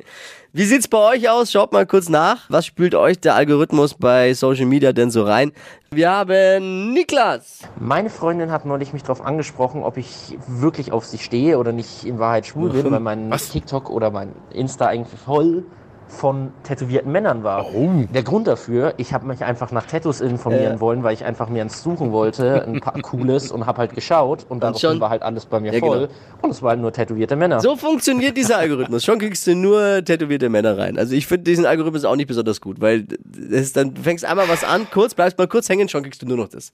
Wie 0.56 0.66
sieht's 0.66 0.88
bei 0.88 1.00
euch 1.16 1.30
aus? 1.32 1.52
Schaut 1.52 1.74
mal 1.74 1.88
kurz 1.88 2.10
nach. 2.10 2.48
Was 2.48 2.68
spült 2.68 2.94
euch 2.94 3.20
der 3.20 3.34
Algorithmus 3.34 3.96
bei 3.96 4.36
Social 4.36 4.68
Media 4.68 4.94
denn 4.94 5.10
so 5.10 5.24
rein? 5.24 5.52
Wir 5.90 6.12
haben 6.12 6.94
Niklas. 6.94 7.62
Meine 7.80 8.12
Freundin 8.12 8.52
hat 8.52 8.64
neulich 8.64 8.94
mich 8.94 9.02
darauf 9.02 9.26
angesprochen, 9.26 9.82
ob 9.82 9.98
ich 9.98 10.38
wirklich 10.48 10.92
auf 10.92 11.06
sie 11.06 11.18
stehe 11.18 11.58
oder 11.58 11.72
nicht 11.72 12.06
in 12.06 12.20
Wahrheit 12.20 12.46
schwul 12.46 12.70
bin, 12.70 12.92
weil 12.92 13.00
mein 13.00 13.32
Was? 13.32 13.50
TikTok 13.50 13.90
oder 13.90 14.12
mein 14.12 14.34
Insta 14.54 14.86
eigentlich 14.86 15.20
voll 15.20 15.66
von 16.14 16.52
tätowierten 16.64 17.12
Männern 17.12 17.44
war. 17.44 17.66
Der 18.14 18.24
Grund 18.24 18.48
dafür, 18.48 18.94
ich 18.98 19.14
habe 19.14 19.26
mich 19.28 19.44
einfach 19.44 19.72
nach 19.72 19.86
Tattoos 19.86 20.22
informieren 20.22 20.76
Äh. 20.76 20.80
wollen, 20.80 21.04
weil 21.04 21.14
ich 21.14 21.26
einfach 21.26 21.50
mir 21.50 21.62
eins 21.62 21.84
suchen 21.84 22.12
wollte, 22.12 22.64
ein 22.66 22.80
paar 22.80 22.94
cooles 23.02 23.52
und 23.52 23.66
habe 23.66 23.80
halt 23.80 23.94
geschaut 23.96 24.46
und 24.50 24.62
daraufhin 24.64 24.92
schon? 24.92 25.00
war 25.02 25.10
halt 25.10 25.24
alles 25.24 25.46
bei 25.46 25.60
mir 25.60 25.74
Ja, 25.74 25.80
voll 25.80 26.00
genau. 26.08 26.12
und 26.42 26.50
es 26.52 26.62
waren 26.62 26.80
nur 26.82 26.94
tätowierte 26.94 27.36
Männer. 27.36 27.60
So 27.60 27.76
funktioniert 27.76 28.38
dieser 28.38 28.58
Algorithmus. 28.58 29.04
Schon 29.04 29.20
kriegst 29.20 29.46
du 29.48 29.56
nur 29.56 30.04
tätowierte 30.06 30.50
Männer 30.50 30.78
rein. 30.78 30.98
Also 30.98 31.16
ich 31.16 31.28
finde 31.28 31.44
diesen 31.46 31.66
Algorithmus 31.66 32.06
auch 32.06 32.16
nicht 32.16 32.28
besonders 32.28 32.62
gut, 32.62 32.80
weil 32.80 33.06
ist 33.50 33.76
dann, 33.76 33.94
du 33.94 34.02
fängst 34.02 34.24
einmal 34.26 34.48
was 34.48 34.64
an, 34.64 34.88
kurz, 34.92 35.14
bleibst 35.16 35.38
mal 35.38 35.48
kurz 35.48 35.68
hängen, 35.70 35.90
schon 35.90 36.04
kriegst 36.04 36.22
du 36.22 36.28
nur 36.28 36.38
noch 36.38 36.48
das. 36.48 36.74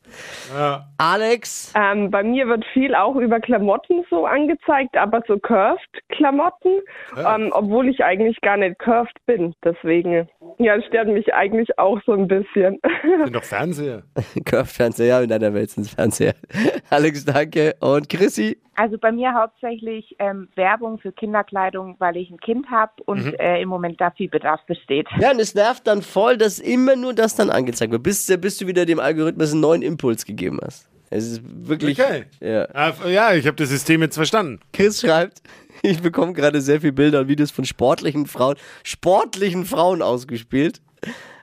Alex, 0.98 1.74
Ähm, 1.75 2.12
bei 2.12 2.24
mir 2.24 2.48
wird 2.48 2.66
viel 2.74 2.94
auch 2.96 3.16
über 3.16 3.40
Klamotten 3.40 4.04
so 4.10 4.25
angezeigt, 4.25 4.98
aber 4.98 5.22
so 5.28 5.38
Curved-Klamotten, 5.40 6.82
ähm, 7.18 7.50
obwohl 7.54 7.88
ich 7.88 8.04
eigentlich 8.04 8.40
gar 8.42 8.58
nicht 8.58 8.78
curved 8.80 9.16
bin. 9.30 9.54
Deswegen, 9.64 10.28
ja, 10.58 10.76
es 10.76 10.86
stört 10.86 11.08
mich 11.08 11.32
eigentlich 11.34 11.78
auch 11.78 12.00
so 12.06 12.14
ein 12.14 12.28
bisschen. 12.28 12.80
Sind 13.24 13.36
doch 13.36 13.44
Fernseher. 13.44 14.02
Curve-Fernseher, 14.46 15.06
ja, 15.06 15.22
in 15.22 15.30
deiner 15.30 15.54
Welt 15.54 15.70
sind 15.70 15.86
es 15.86 15.94
Fernseher. 15.94 16.34
Alex, 16.90 17.26
danke. 17.26 17.76
Und 17.80 18.10
Chrissy, 18.10 18.58
Also 18.76 18.98
bei 18.98 19.12
mir 19.12 19.34
hauptsächlich 19.34 20.16
ähm, 20.18 20.48
Werbung 20.56 20.98
für 20.98 21.12
Kinderkleidung, 21.12 21.96
weil 22.00 22.18
ich 22.18 22.32
ein 22.32 22.40
Kind 22.40 22.72
habe 22.72 22.92
und 23.06 23.40
äh, 23.40 23.62
im 23.62 23.70
Moment 23.70 24.02
da 24.02 24.10
viel 24.10 24.30
Bedarf 24.30 24.66
besteht. 24.66 25.08
Ja, 25.20 25.32
und 25.32 25.40
es 25.40 25.54
nervt 25.54 25.86
dann 25.86 26.02
voll, 26.02 26.38
dass 26.38 26.58
immer 26.58 26.96
nur 26.96 27.14
das 27.14 27.36
dann 27.36 27.52
angezeigt 27.52 27.92
wird, 27.92 28.02
bis, 28.02 28.26
bis 28.42 28.58
du 28.58 28.66
wieder 28.66 28.88
dem 28.88 29.00
Algorithmus 29.00 29.52
einen 29.52 29.62
neuen 29.62 29.84
Impuls 29.84 30.26
gegeben 30.26 30.60
hast. 30.64 30.90
Es 31.12 31.26
ist 31.26 31.42
wirklich. 31.44 32.00
Okay. 32.00 32.26
Ja. 32.40 32.68
Ja, 33.08 33.34
ich 33.34 33.46
habe 33.48 33.56
das 33.56 33.70
System 33.70 34.02
jetzt 34.02 34.16
verstanden. 34.16 34.60
Chris 34.74 35.02
schreibt, 35.02 35.42
ich 35.82 36.02
bekomme 36.02 36.34
gerade 36.34 36.62
sehr 36.62 36.82
viele 36.82 36.94
Bilder 36.94 37.22
und 37.22 37.28
Videos 37.28 37.52
von 37.52 37.66
sportlichen 37.66 38.28
Frauen, 38.28 38.56
sportlichen 38.84 39.66
Frauen 39.66 40.02
ausgespielt. 40.02 40.82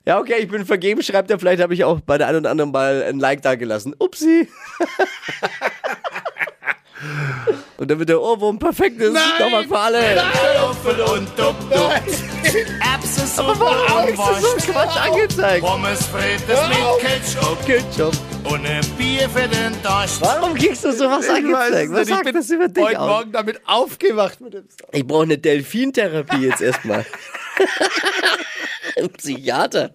Ja, 0.05 0.21
okay, 0.21 0.37
ich 0.39 0.49
bin 0.49 0.65
vergeben, 0.65 1.03
schreibt 1.03 1.31
er, 1.31 1.39
vielleicht 1.39 1.63
habe 1.63 1.75
ich 1.75 1.85
auch 1.85 2.01
bei 2.01 2.19
der 2.19 2.29
einen 2.29 2.39
oder 2.39 2.51
anderen 2.51 2.71
mal 2.71 3.03
ein 3.03 3.19
Like 3.19 3.43
da 3.43 3.57
gelassen. 3.57 3.95
Upsi. 3.99 4.49
und 7.77 7.91
dann 7.91 7.99
wird 7.99 8.11
der 8.11 8.21
Ohrwurm 8.21 8.59
perfekt 8.59 9.01
ist. 9.01 9.17
Nochmal 9.41 9.65
für 9.65 9.79
alle. 9.79 9.99
Aber 13.39 13.61
warum 13.61 14.09
ist 14.09 14.19
das 14.19 14.41
so 14.41 14.73
Quatsch 14.73 14.97
angezeigt? 14.97 15.65
Pommes 15.65 16.07
frites 16.07 16.69
mit 16.69 16.79
Ketchup. 17.01 17.67
Ketchup. 17.67 18.15
und 18.45 18.67
ein 18.67 18.85
Bier 18.97 19.29
für 19.29 19.47
den 19.49 19.75
Durst. 19.83 20.21
Warum 20.23 20.55
kriegst 20.55 20.85
du 20.85 20.93
sowas 20.93 21.29
angezeigt? 21.29 21.93
Was 21.93 21.99
nicht, 21.99 22.09
ich 22.09 22.15
sagt 22.15 22.25
bin 22.25 22.35
das 22.35 22.51
über 22.51 22.69
dich 22.69 22.85
heute 22.85 23.01
aus? 23.01 23.09
Morgen 23.09 23.33
damit 23.33 23.61
aufgewacht 23.67 24.41
mit 24.41 24.55
dem 24.55 24.65
Song. 24.69 24.89
Ich 24.93 25.07
brauche 25.07 25.25
eine 25.25 25.39
Delfintherapie 25.39 26.47
jetzt 26.47 26.63
erstmal. 26.63 27.05
Psychiater. 29.19 29.91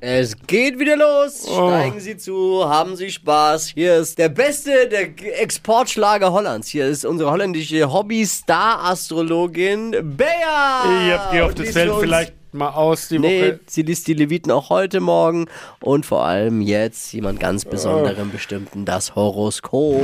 Es 0.00 0.36
geht 0.46 0.78
wieder 0.78 0.96
los. 0.96 1.42
Steigen 1.42 1.98
Sie 1.98 2.16
zu, 2.16 2.64
haben 2.68 2.94
Sie 2.94 3.10
Spaß. 3.10 3.72
Hier 3.74 3.96
ist 3.96 4.16
der 4.18 4.28
beste 4.28 4.88
der 4.88 5.08
Exportschlager 5.42 6.30
Hollands. 6.32 6.68
Hier 6.68 6.86
ist 6.86 7.04
unsere 7.04 7.32
holländische 7.32 7.92
Hobby-Star-Astrologin 7.92 9.90
Bea. 10.16 10.84
Ich 11.04 11.12
hab 11.12 11.32
gehofft, 11.32 11.58
das 11.58 11.70
fällt 11.70 11.92
vielleicht 11.98 12.37
mal 12.58 12.70
aus 12.70 13.08
die 13.08 13.18
Nee, 13.18 13.40
Woche. 13.42 13.60
sie 13.66 13.82
liest 13.82 14.06
die 14.08 14.14
Leviten 14.14 14.50
auch 14.52 14.68
heute 14.70 15.00
Morgen 15.00 15.46
und 15.82 16.04
vor 16.04 16.24
allem 16.24 16.60
jetzt 16.60 17.12
jemand 17.12 17.40
ganz 17.40 17.64
besonderen 17.64 18.30
bestimmten, 18.30 18.84
das 18.84 19.14
Horoskop. 19.14 20.02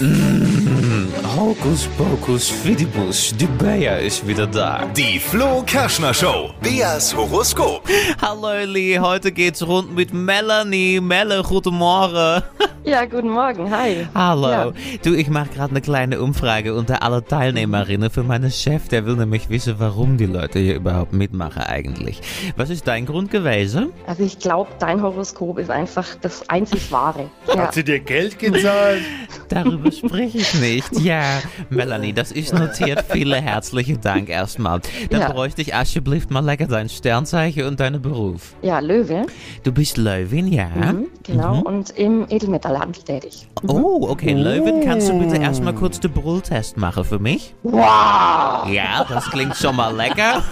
Hokus 1.24 1.88
Pokus 1.96 2.48
Fidibus, 2.50 3.34
die 3.36 3.46
Bayer 3.46 4.00
ist 4.00 4.26
wieder 4.26 4.46
da. 4.46 4.84
Die 4.96 5.18
Flo 5.18 5.62
Kerschner 5.64 6.12
Show. 6.12 6.50
Beas 6.60 7.16
Horoskop. 7.16 7.82
Hallo 8.20 8.48
Eli, 8.50 8.98
heute 9.00 9.32
geht's 9.32 9.66
rund 9.66 9.94
mit 9.94 10.12
Melanie. 10.12 11.00
Melle, 11.00 11.42
guten 11.42 11.74
Morgen. 11.74 12.42
Ja, 12.86 13.04
guten 13.04 13.30
Morgen, 13.30 13.68
hi. 13.68 14.06
Hallo. 14.14 14.48
Ja. 14.48 14.72
Du, 15.02 15.12
ich 15.12 15.28
mache 15.28 15.48
gerade 15.48 15.70
eine 15.70 15.80
kleine 15.80 16.22
Umfrage 16.22 16.72
unter 16.72 17.02
alle 17.02 17.24
Teilnehmerinnen 17.24 18.10
für 18.10 18.22
meinen 18.22 18.52
Chef. 18.52 18.86
Der 18.86 19.04
will 19.04 19.16
nämlich 19.16 19.50
wissen, 19.50 19.74
warum 19.78 20.16
die 20.16 20.26
Leute 20.26 20.60
hier 20.60 20.76
überhaupt 20.76 21.12
mitmachen 21.12 21.62
eigentlich. 21.64 22.20
Was 22.56 22.70
ist 22.70 22.86
dein 22.86 23.04
Grund 23.04 23.32
gewesen? 23.32 23.88
Also 24.06 24.22
ich 24.22 24.38
glaube, 24.38 24.70
dein 24.78 25.02
Horoskop 25.02 25.58
ist 25.58 25.68
einfach 25.68 26.06
das 26.20 26.48
einzig 26.48 26.92
wahre. 26.92 27.28
Ja. 27.48 27.58
Hat 27.58 27.74
sie 27.74 27.82
dir 27.82 27.98
Geld 27.98 28.38
gezahlt? 28.38 29.02
Darüber 29.48 29.90
spreche 29.90 30.38
ich 30.38 30.54
nicht. 30.54 30.86
Ja, 31.06 31.40
Melanie, 31.70 32.12
das 32.12 32.32
ist 32.32 32.52
notiert. 32.52 33.04
Vielen 33.10 33.40
herzlichen 33.40 34.00
Dank 34.00 34.28
erstmal. 34.28 34.80
Dann 35.10 35.20
Ja. 35.20 35.30
bräuchte 35.30 35.62
ich 35.62 35.72
alsjeblieft 35.72 36.32
mal 36.32 36.44
lecker 36.44 36.66
dein 36.66 36.88
Sternzeichen 36.88 37.64
und 37.64 37.78
deinen 37.78 38.02
Beruf. 38.02 38.54
ja, 38.62 38.80
Löwe, 38.80 39.26
Du 39.62 39.70
bist 39.70 39.98
Löwin, 39.98 40.48
ja? 40.48 40.66
mhm, 40.68 41.06
genau, 41.22 41.60
und 41.62 41.90
im 41.90 42.26
Edelmetallhandel 42.28 43.02
tätig. 43.04 43.46
Oh, 43.68 44.08
okay, 44.10 44.32
Löwin, 44.32 44.80
kannst 44.84 45.08
du 45.08 45.16
bitte 45.18 45.36
erstmal 45.36 45.74
kurz 45.74 46.00
den 46.00 46.10
Brülltest 46.10 46.76
machen 46.76 47.04
für 47.04 47.20
mich? 47.20 47.54
Wow! 47.62 48.66
Ja, 48.68 49.06
das 49.08 49.30
klingt 49.30 49.54
schon 49.56 49.76
mal 49.76 49.94
lecker. 49.94 50.42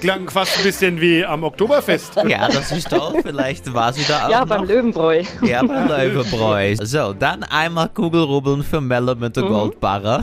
Klang 0.00 0.28
fast 0.30 0.56
ein 0.58 0.64
bisschen 0.64 1.00
wie 1.00 1.24
am 1.24 1.44
Oktoberfest. 1.44 2.16
Ja, 2.26 2.48
das 2.48 2.72
ist 2.72 2.88
toll. 2.90 3.20
Vielleicht 3.22 3.72
war 3.74 3.92
sie 3.92 4.02
da 4.08 4.26
auch 4.26 4.30
Ja, 4.30 4.40
noch. 4.40 4.46
beim 4.48 4.64
Löwenbräu. 4.64 5.22
Ja, 5.42 5.62
beim 5.62 5.86
Löwenbräu. 5.88 6.74
So, 6.82 7.12
dann 7.12 7.42
einmal 7.44 7.88
Kugelrubbeln 7.90 8.62
für 8.62 8.80
Melle 8.80 9.14
mit 9.24 9.36
der 9.36 9.44
Goldbarre. 9.44 10.22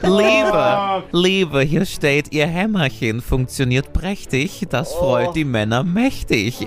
Liebe, 0.00 1.02
Liebe, 1.12 1.60
hier 1.60 1.84
steht, 1.84 2.32
Ihr 2.32 2.46
Hämmerchen 2.46 3.20
funktioniert 3.20 3.92
prächtig. 3.92 4.66
Das 4.70 4.94
freut 4.94 5.36
die 5.36 5.44
Männer 5.44 5.82
mächtig. 5.84 6.66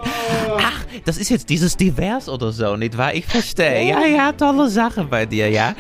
Ach, 0.60 0.86
das 1.06 1.18
ist 1.18 1.30
jetzt 1.30 1.50
dieses 1.50 1.76
Divers 1.76 2.30
oder 2.30 2.52
so, 2.52 2.76
nicht 2.76 2.96
wahr? 2.96 3.16
Ich 3.16 3.26
verstehe. 3.26 3.90
Ja, 3.90 4.06
ja, 4.06 4.32
tolle 4.34 4.70
Sache 4.70 5.04
bei 5.06 5.26
dir, 5.26 5.50
ja. 5.50 5.74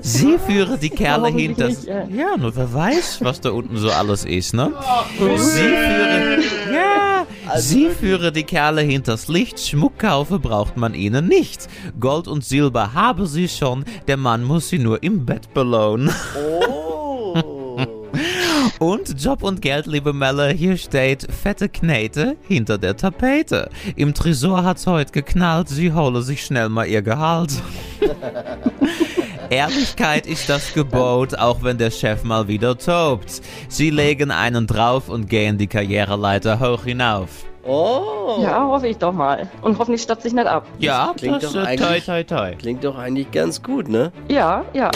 Sie 0.00 0.38
führen 0.38 0.80
die 0.80 0.88
Kerle 0.88 1.28
hinter... 1.28 1.68
Ja, 1.68 2.38
nur 2.38 2.56
wer 2.56 2.72
weiß, 2.72 3.18
was 3.20 3.40
da 3.40 3.50
unten 3.50 3.76
so 3.76 3.90
alles 3.90 4.24
ist, 4.24 4.54
ne? 4.54 4.72
Sie 5.18 5.60
führen... 5.60 6.42
Ja, 6.72 7.11
Sie 7.56 7.90
führen 7.90 8.32
die 8.32 8.44
Kerle 8.44 8.82
hinters 8.82 9.28
Licht. 9.28 9.60
Schmuck 9.60 9.98
kaufen 9.98 10.40
braucht 10.40 10.76
man 10.76 10.94
ihnen 10.94 11.28
nicht. 11.28 11.68
Gold 11.98 12.28
und 12.28 12.44
Silber 12.44 12.94
haben 12.94 13.26
sie 13.26 13.48
schon. 13.48 13.84
Der 14.06 14.16
Mann 14.16 14.44
muss 14.44 14.68
sie 14.68 14.78
nur 14.78 15.02
im 15.02 15.26
Bett 15.26 15.52
belohnen. 15.54 16.10
Oh. 16.36 17.36
Und 18.78 19.22
Job 19.22 19.42
und 19.42 19.62
Geld, 19.62 19.86
liebe 19.86 20.12
Melle, 20.12 20.50
hier 20.50 20.76
steht 20.76 21.26
fette 21.32 21.68
Knete 21.68 22.36
hinter 22.48 22.78
der 22.78 22.96
Tapete. 22.96 23.70
Im 23.96 24.12
Tresor 24.12 24.64
hat's 24.64 24.86
heute 24.86 25.12
geknallt, 25.12 25.68
sie 25.68 25.92
hole 25.92 26.22
sich 26.22 26.44
schnell 26.44 26.68
mal 26.68 26.86
ihr 26.86 27.02
Gehalt. 27.02 27.52
Ehrlichkeit 29.56 30.26
ist 30.26 30.48
das 30.48 30.72
Gebot, 30.72 31.34
auch 31.38 31.62
wenn 31.62 31.76
der 31.76 31.90
Chef 31.90 32.24
mal 32.24 32.48
wieder 32.48 32.78
tobt. 32.78 33.42
Sie 33.68 33.90
legen 33.90 34.30
einen 34.30 34.66
drauf 34.66 35.10
und 35.10 35.28
gehen 35.28 35.58
die 35.58 35.66
Karriereleiter 35.66 36.58
hoch 36.58 36.84
hinauf. 36.84 37.28
oh. 37.64 38.38
Ja, 38.40 38.66
hoffe 38.66 38.88
ich 38.88 38.96
doch 38.96 39.12
mal. 39.12 39.50
Und 39.60 39.78
hoffentlich 39.78 40.00
stürzt 40.02 40.22
sich 40.22 40.32
nicht 40.32 40.46
ab. 40.46 40.66
Ja, 40.78 41.12
klingt 41.16 41.42
das 41.42 41.52
doch 41.52 41.60
ist 41.68 41.78
toi 41.78 41.86
eigentlich- 41.86 42.04
toi 42.06 42.22
toi. 42.24 42.54
Klingt 42.56 42.82
doch 42.82 42.96
eigentlich 42.96 43.30
ganz 43.30 43.62
gut, 43.62 43.88
ne? 43.88 44.10
Ja, 44.28 44.64
ja. 44.72 44.90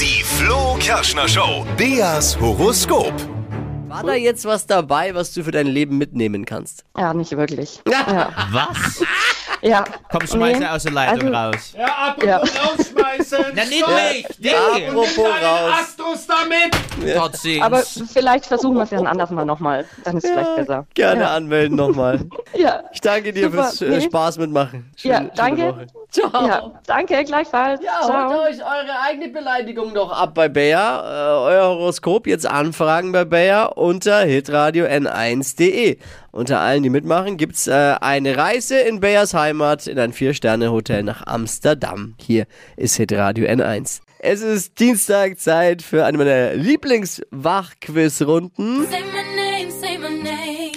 Die 0.00 0.22
Flo 0.22 0.76
Kerschner 0.78 1.26
Show. 1.26 1.66
Beas 1.76 2.38
Horoskop. 2.40 3.12
War 3.88 4.04
da 4.04 4.14
jetzt 4.14 4.44
was 4.46 4.64
dabei, 4.66 5.12
was 5.14 5.34
du 5.34 5.42
für 5.42 5.50
dein 5.50 5.66
Leben 5.66 5.98
mitnehmen 5.98 6.44
kannst? 6.46 6.84
Ja, 6.96 7.12
nicht 7.12 7.36
wirklich. 7.36 7.80
Ja. 7.90 8.30
Was? 8.52 9.02
Ja. 9.62 9.84
Komm, 10.10 10.26
schmeiß 10.26 10.58
Nee, 10.58 10.66
aus 10.66 10.82
der 10.82 10.92
Leitung 10.92 11.34
also- 11.34 11.56
raus. 11.58 11.74
Ja, 11.78 11.86
apropos 11.86 12.24
Ja. 12.28 12.36
rausschmeißen. 12.38 13.38
Na, 13.54 13.64
nicht 13.64 13.86
mich! 13.86 14.26
Die! 14.38 14.50
Apropos 14.50 15.18
raus. 15.18 15.72
Astros 15.80 16.26
damit. 16.26 17.16
Trotzdem. 17.16 17.62
Aber 17.62 17.78
vielleicht 17.78 18.46
versuchen 18.46 18.74
wir 18.76 18.82
es 18.82 18.90
ja 18.90 18.98
ein 18.98 19.06
anderes 19.06 19.30
Mal 19.30 19.44
nochmal. 19.44 19.86
Dann 20.04 20.16
ist 20.18 20.24
es 20.24 20.30
vielleicht 20.30 20.56
besser. 20.56 20.86
Gerne 20.94 21.22
Ja. 21.22 21.30
anmelden 21.34 21.76
nochmal. 21.76 22.20
Ja. 22.54 22.82
Ich 22.92 23.00
danke 23.00 23.32
dir 23.32 23.44
Super. 23.50 23.64
fürs 23.64 23.80
äh, 23.80 23.88
Nee. 23.88 24.00
Spaß 24.02 24.36
mitmachen. 24.36 24.90
Ja, 24.98 25.16
Schöne- 25.16 25.18
schöne 25.18 25.30
danke. 25.34 25.86
Ciao. 26.10 26.46
Ja, 26.46 26.70
danke, 26.86 27.24
gleichfalls. 27.24 27.80
Ja, 27.82 28.02
Ciao. 28.06 28.30
holt 28.30 28.50
euch 28.50 28.60
eure 28.60 29.00
eigene 29.08 29.28
Beleidigung 29.28 29.94
doch 29.94 30.12
ab 30.12 30.34
bei 30.34 30.50
Bayer. 30.50 31.02
Äh, 31.02 31.50
euer 31.50 31.68
Horoskop 31.68 32.26
jetzt 32.26 32.44
anfragen 32.46 33.10
bei 33.12 33.24
Bayer 33.24 33.78
unter 33.78 34.20
hitradio 34.20 34.84
n1.de. 34.84 35.96
Unter 36.34 36.60
allen, 36.60 36.82
die 36.82 36.88
mitmachen, 36.88 37.36
gibt's 37.36 37.66
äh, 37.66 37.94
eine 38.00 38.38
Reise 38.38 38.78
in 38.78 39.00
Bayers 39.00 39.34
Heimat 39.34 39.86
in 39.86 39.98
ein 39.98 40.14
Vier-Sterne-Hotel 40.14 41.02
nach 41.02 41.26
Amsterdam. 41.26 42.14
Hier 42.18 42.46
ist 42.78 42.96
hitradio 42.96 43.46
n1. 43.46 44.00
Es 44.18 44.40
ist 44.40 44.80
Dienstag, 44.80 45.38
Zeit 45.38 45.82
für 45.82 46.06
eine 46.06 46.16
meiner 46.16 46.54
Lieblingswachquiz-Runden. 46.54 48.86
Say 48.88 49.02
my 49.02 49.22
name, 49.36 49.70
say 49.70 49.98
my 49.98 50.08
name. 50.08 50.32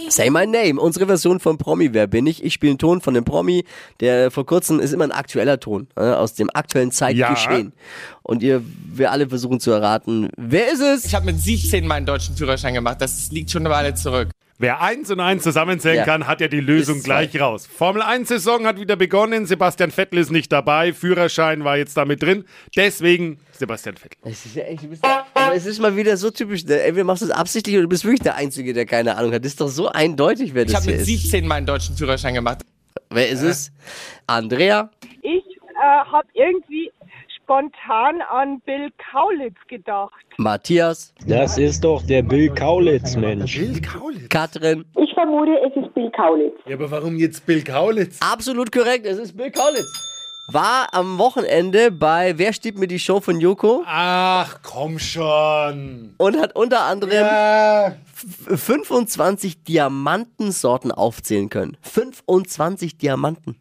Say 0.10 0.30
My 0.30 0.46
Name, 0.46 0.78
unsere 0.80 1.08
Version 1.08 1.40
von 1.40 1.58
Promi 1.58 1.94
Wer 1.94 2.08
bin 2.08 2.28
ich? 2.28 2.44
Ich 2.44 2.54
spiele 2.54 2.72
einen 2.72 2.78
Ton 2.78 3.00
von 3.00 3.14
dem 3.14 3.24
Promi, 3.24 3.64
der 4.02 4.32
vor 4.32 4.46
kurzem 4.46 4.82
ist 4.82 4.92
immer 4.94 5.06
ein 5.06 5.12
aktueller 5.12 5.58
Ton 5.60 5.88
äh, 5.96 6.02
aus 6.02 6.34
dem 6.34 6.50
aktuellen 6.54 6.92
Zeitgeschehen. 6.92 7.72
Und 8.24 8.44
ihr, 8.44 8.62
wir 8.94 9.12
alle 9.12 9.30
versuchen 9.30 9.62
zu 9.62 9.72
erraten, 9.72 10.30
wer 10.38 10.70
ist 10.72 10.82
es? 10.82 11.06
Ich 11.06 11.16
habe 11.16 11.26
mit 11.26 11.40
17 11.40 11.88
meinen 11.88 12.06
deutschen 12.06 12.36
Führerschein 12.36 12.74
gemacht. 12.74 13.00
Das 13.00 13.32
liegt 13.32 13.52
schon 13.52 13.66
eine 13.66 13.74
Weile 13.74 13.96
zurück. 13.96 14.32
Wer 14.58 14.82
eins 14.82 15.12
und 15.12 15.20
eins 15.20 15.44
zusammenzählen 15.44 15.98
Ja. 15.98 16.06
kann, 16.06 16.28
hat 16.28 16.40
ja 16.40 16.48
die 16.48 16.62
Lösung 16.62 16.98
Ist 16.98 17.04
gleich 17.04 17.38
raus. 17.42 17.68
Formel 17.68 18.02
1 18.02 18.30
Saison 18.30 18.66
hat 18.66 18.80
wieder 18.80 18.96
begonnen. 18.96 19.46
Sebastian 19.46 19.92
Vettel 19.92 20.18
ist 20.20 20.32
nicht 20.32 20.50
dabei. 20.52 20.94
Führerschein 20.94 21.66
war 21.66 21.76
jetzt 21.78 21.98
damit 21.98 22.24
drin. 22.24 22.46
Deswegen 22.76 23.40
Sebastian 23.52 23.98
Vettel. 23.98 24.18
Es 24.24 24.46
ist 24.46 24.56
ja 24.56 24.64
echt, 24.64 24.90
bist, 24.90 25.04
aber 25.04 25.54
es 25.56 25.66
ist 25.66 25.80
mal 25.82 25.96
wieder 25.98 26.16
so 26.16 26.32
typisch. 26.32 26.64
ne? 26.64 26.80
Entweder 26.84 27.04
machst 27.04 27.22
du 27.22 27.26
es 27.26 27.32
absichtlich 27.32 27.76
oder 27.76 27.84
du 27.84 27.90
bist 27.90 28.06
wirklich 28.06 28.22
der 28.22 28.36
Einzige, 28.36 28.74
der 28.74 28.86
keine 28.86 29.18
Ahnung 29.18 29.34
hat. 29.34 29.44
Das 29.44 29.52
ist 29.52 29.60
doch 29.60 29.68
so 29.68 29.90
eindeutig, 29.90 30.54
wer 30.54 30.64
Ich 30.64 30.72
das 30.72 30.76
habe 30.84 30.86
hier 30.92 31.00
mit 31.00 31.02
ist. 31.02 31.24
17 31.24 31.46
meinen 31.48 31.66
deutschen 31.66 31.98
Führerschein 31.98 32.34
gemacht. 32.34 32.62
Wer 33.10 33.28
ist 33.30 33.42
es? 33.42 33.72
Andrea? 34.26 34.90
Ich 35.22 35.44
äh, 35.44 35.82
habe 36.12 36.28
irgendwie 36.34 36.92
spontan 37.50 38.22
an 38.32 38.60
Bill 38.66 38.90
Kaulitz 39.12 39.56
gedacht. 39.68 40.12
Matthias? 40.38 41.14
Das 41.28 41.58
ist 41.60 41.84
doch 41.84 42.02
der 42.06 42.24
Bill 42.24 42.50
Kaulitz, 42.54 43.16
Mensch. 43.16 43.58
Bill 43.60 43.80
Kaulitz? 43.82 44.30
Katrin? 44.30 44.84
Ich 45.02 45.14
vermute, 45.14 45.52
es 45.66 45.76
ist 45.86 45.94
Bill 45.94 46.10
Kaulitz. 46.12 46.56
Ja, 46.66 46.76
aber 46.76 46.90
warum 46.90 47.16
jetzt 47.18 47.46
Bill 47.46 47.64
Kaulitz? 47.64 48.18
Absolut 48.20 48.72
korrekt, 48.72 49.06
es 49.06 49.20
ist 49.20 49.38
Bill 49.38 49.52
Kaulitz. 49.52 49.86
War 50.52 50.88
am 50.92 51.18
Wochenende 51.18 51.92
bei 51.92 52.38
Wer 52.38 52.54
steht 52.54 52.78
mir 52.78 52.88
die 52.88 53.00
Show 53.00 53.20
von 53.20 53.40
Joko 53.40 53.84
Ach, 53.88 54.60
komm 54.64 55.00
schon. 55.00 56.14
und 56.18 56.40
hat 56.40 56.56
unter 56.56 56.82
anderem 56.82 57.14
Ja. 57.14 57.96
25 58.14 59.64
Diamantensorten 59.64 60.92
aufzählen 60.92 61.50
können. 61.50 61.78
25 61.82 62.98
Diamanten. 62.98 63.56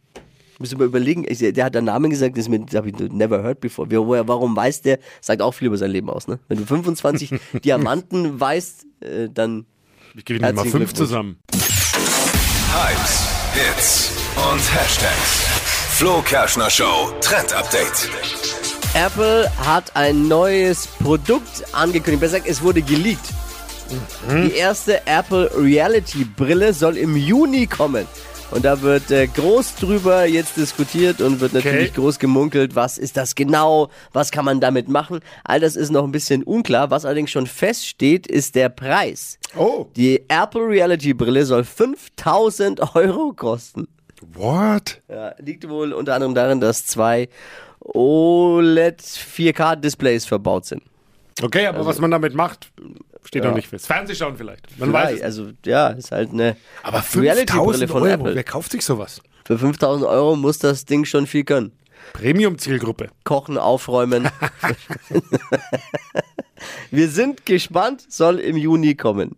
Müssen 0.59 0.79
wir 0.79 0.87
überlegen, 0.87 1.25
ich, 1.29 1.39
der 1.39 1.65
hat 1.65 1.77
einen 1.77 1.87
Namen 1.87 2.11
gesagt, 2.11 2.39
das 2.39 2.47
habe 2.49 2.89
ich 2.89 2.99
never 3.13 3.43
heard 3.43 3.61
before. 3.61 3.91
Wie- 3.91 3.97
woher- 3.99 4.29
Warum 4.29 4.55
weiß 4.55 4.83
der? 4.83 4.99
Sagt 5.21 5.43
auch 5.43 5.53
viel 5.53 5.67
über 5.69 5.77
sein 5.79 5.91
Leben 5.91 6.09
aus, 6.11 6.29
ne? 6.29 6.39
Wenn 6.49 6.59
du 6.59 6.65
25 6.67 7.33
Diamanten 7.65 8.39
weißt, 8.41 8.87
äh, 9.01 9.29
dann 9.33 9.67
Ich 10.15 10.25
gebe 10.25 10.39
Ihnen 10.45 10.55
mal 10.55 10.65
fünf 10.65 10.93
zusammen. 10.95 11.39
Hypes, 11.53 13.29
Hits 13.55 14.11
und 14.37 14.61
Hashtags. 14.75 15.45
Flo 15.97 16.23
Kerschner 16.23 16.71
Show 16.71 17.13
Trend 17.21 17.53
Update. 17.53 18.09
Apple 18.95 19.51
hat 19.65 19.95
ein 19.97 20.29
neues 20.29 20.87
Produkt 20.87 21.65
angekündigt. 21.73 22.21
Besser 22.21 22.39
gesagt, 22.41 22.49
es 22.51 22.63
wurde 22.63 22.83
geleakt. 22.83 23.27
Die 24.31 24.53
erste 24.55 25.07
Apple 25.07 25.51
Reality 25.57 26.25
Brille 26.25 26.73
soll 26.73 26.97
im 26.97 27.17
Juni 27.17 27.67
kommen. 27.67 28.07
Und 28.55 28.65
da 28.65 28.81
wird 28.83 29.11
äh, 29.11 29.27
groß 29.27 29.75
drüber 29.75 30.27
jetzt 30.27 30.57
diskutiert 30.57 31.21
und 31.21 31.41
wird 31.41 31.55
natürlich 31.55 31.91
Okay. 31.91 32.01
groß 32.01 32.21
gemunkelt, 32.21 32.77
was 32.77 32.99
ist 32.99 33.17
das 33.17 33.35
genau, 33.35 33.91
was 34.13 34.31
kann 34.31 34.45
man 34.45 34.61
damit 34.61 34.89
machen. 34.89 35.21
All 35.43 35.59
das 35.59 35.75
ist 35.75 35.91
noch 35.91 36.05
ein 36.05 36.13
bisschen 36.13 36.45
unklar. 36.45 36.89
Was 36.91 37.05
allerdings 37.05 37.33
schon 37.33 37.49
feststeht, 37.49 38.29
ist 38.29 38.55
der 38.55 38.69
Preis. 38.69 39.41
Oh. 39.57 39.87
Die 39.97 40.23
Apple 40.29 40.69
Reality 40.69 41.15
Brille 41.15 41.45
soll 41.47 41.65
5000 41.65 42.95
Euro 42.95 43.33
kosten. 43.35 43.89
What? 44.35 45.01
Ja, 45.09 45.35
liegt 45.41 45.69
wohl 45.69 45.93
unter 45.93 46.15
anderem 46.15 46.35
darin, 46.37 46.61
dass 46.61 46.87
zwei 46.87 47.29
OLED 47.81 49.01
4K 49.03 49.77
Displays 49.77 50.27
verbaut 50.27 50.65
sind. 50.67 50.83
Okay, 51.43 51.67
aber 51.67 51.85
was 51.85 51.99
man 51.99 52.13
damit 52.13 52.35
macht, 52.35 52.71
steht 53.25 53.43
Ja. 53.45 53.51
noch 53.51 53.57
nicht 53.57 53.69
fest. 53.69 53.87
Fernsehschauen 53.87 54.37
vielleicht. 54.37 54.67
Man 54.79 54.91
Vielleicht, 54.91 55.07
weiß 55.07 55.17
es. 55.19 55.23
also 55.23 55.51
ja, 55.67 55.89
ist 55.89 56.11
halt 56.13 56.31
eine 56.31 56.57
Aber 56.83 57.03
Reality-Brille 57.15 57.87
5000 57.89 57.91
von 57.91 58.03
Euro, 58.03 58.13
Apple. 58.13 58.35
wer 58.35 58.45
kauft 58.45 58.73
sich 58.73 58.85
sowas? 58.85 59.21
Für 59.45 59.59
5000 59.59 60.07
Euro 60.09 60.37
muss 60.37 60.59
das 60.59 60.85
Ding 60.85 61.05
schon 61.05 61.27
viel 61.27 61.45
können. 61.45 61.73
Premium-Zielgruppe. 62.13 63.09
Kochen, 63.25 63.57
aufräumen. 63.59 64.29
Wir 66.91 67.09
sind 67.09 67.45
gespannt, 67.47 68.05
soll 68.09 68.39
im 68.39 68.57
Juni 68.57 68.95
kommen. 68.95 69.37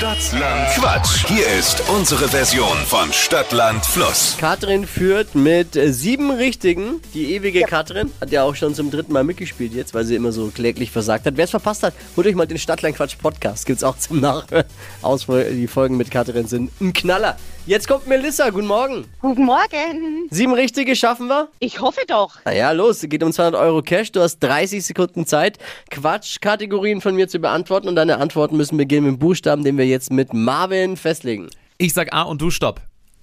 Stadtland 0.00 0.66
Quatsch. 0.76 1.26
Hier 1.28 1.46
ist 1.58 1.82
unsere 1.90 2.26
Version 2.26 2.78
von 2.86 3.12
Stadtland 3.12 3.84
Fluss. 3.84 4.34
Katrin 4.40 4.86
führt 4.86 5.34
mit 5.34 5.76
äh, 5.76 5.92
sieben 5.92 6.30
Richtigen. 6.30 7.02
Die 7.12 7.34
ewige 7.34 7.60
Katrin 7.64 8.10
hat 8.18 8.32
ja 8.32 8.44
auch 8.44 8.54
schon 8.54 8.74
zum 8.74 8.90
dritten 8.90 9.12
Mal 9.12 9.24
mitgespielt 9.24 9.74
jetzt, 9.74 9.92
weil 9.92 10.06
sie 10.06 10.14
immer 10.14 10.32
so 10.32 10.46
kläglich 10.46 10.90
versagt 10.90 11.26
hat. 11.26 11.36
Wer 11.36 11.44
es 11.44 11.50
verpasst 11.50 11.82
hat, 11.82 11.92
holt 12.16 12.26
euch 12.26 12.34
mal 12.34 12.46
den 12.46 12.56
Stadtlandquatsch 12.56 13.18
Podcast. 13.18 13.66
Gibt's 13.66 13.84
auch 13.84 13.98
zum 13.98 14.20
Nachhören. 14.20 14.64
Die 15.52 15.66
Folgen 15.66 15.98
mit 15.98 16.10
Katrin 16.10 16.46
sind 16.46 16.70
ein 16.80 16.94
Knaller. 16.94 17.36
Jetzt 17.66 17.86
kommt 17.86 18.06
Melissa. 18.06 18.48
Guten 18.48 18.68
Morgen. 18.68 19.04
Guten 19.20 19.44
Morgen. 19.44 20.28
Sieben 20.30 20.54
Richtige 20.54 20.96
schaffen 20.96 21.28
wir? 21.28 21.48
Ich 21.58 21.80
hoffe 21.80 22.00
doch. 22.08 22.38
Na 22.46 22.54
ja, 22.54 22.72
los, 22.72 23.02
es 23.02 23.08
geht 23.10 23.22
um 23.22 23.32
200 23.32 23.60
Euro 23.60 23.82
Cash. 23.82 24.12
Du 24.12 24.20
hast 24.22 24.38
30 24.40 24.82
Sekunden 24.82 25.26
Zeit, 25.26 25.58
Quatschkategorien 25.90 27.02
von 27.02 27.14
mir 27.14 27.28
zu 27.28 27.38
beantworten 27.38 27.86
und 27.86 27.96
deine 27.96 28.16
Antworten 28.16 28.56
müssen 28.56 28.78
beginnen 28.78 29.04
mit 29.06 29.16
dem 29.16 29.18
Buchstaben, 29.18 29.62
den 29.62 29.76
wir 29.76 29.89
jetzt 29.90 30.10
mit 30.12 30.32
Marvin 30.32 30.96
festlegen. 30.96 31.50
Ich 31.78 31.92
sag 31.92 32.12
A 32.14 32.22
und 32.22 32.40
du 32.40 32.50
stopp. 32.50 32.80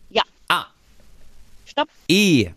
Ja. 0.10 0.22
A. 0.50 0.66
Stopp. 1.66 1.88
E. 2.08 2.50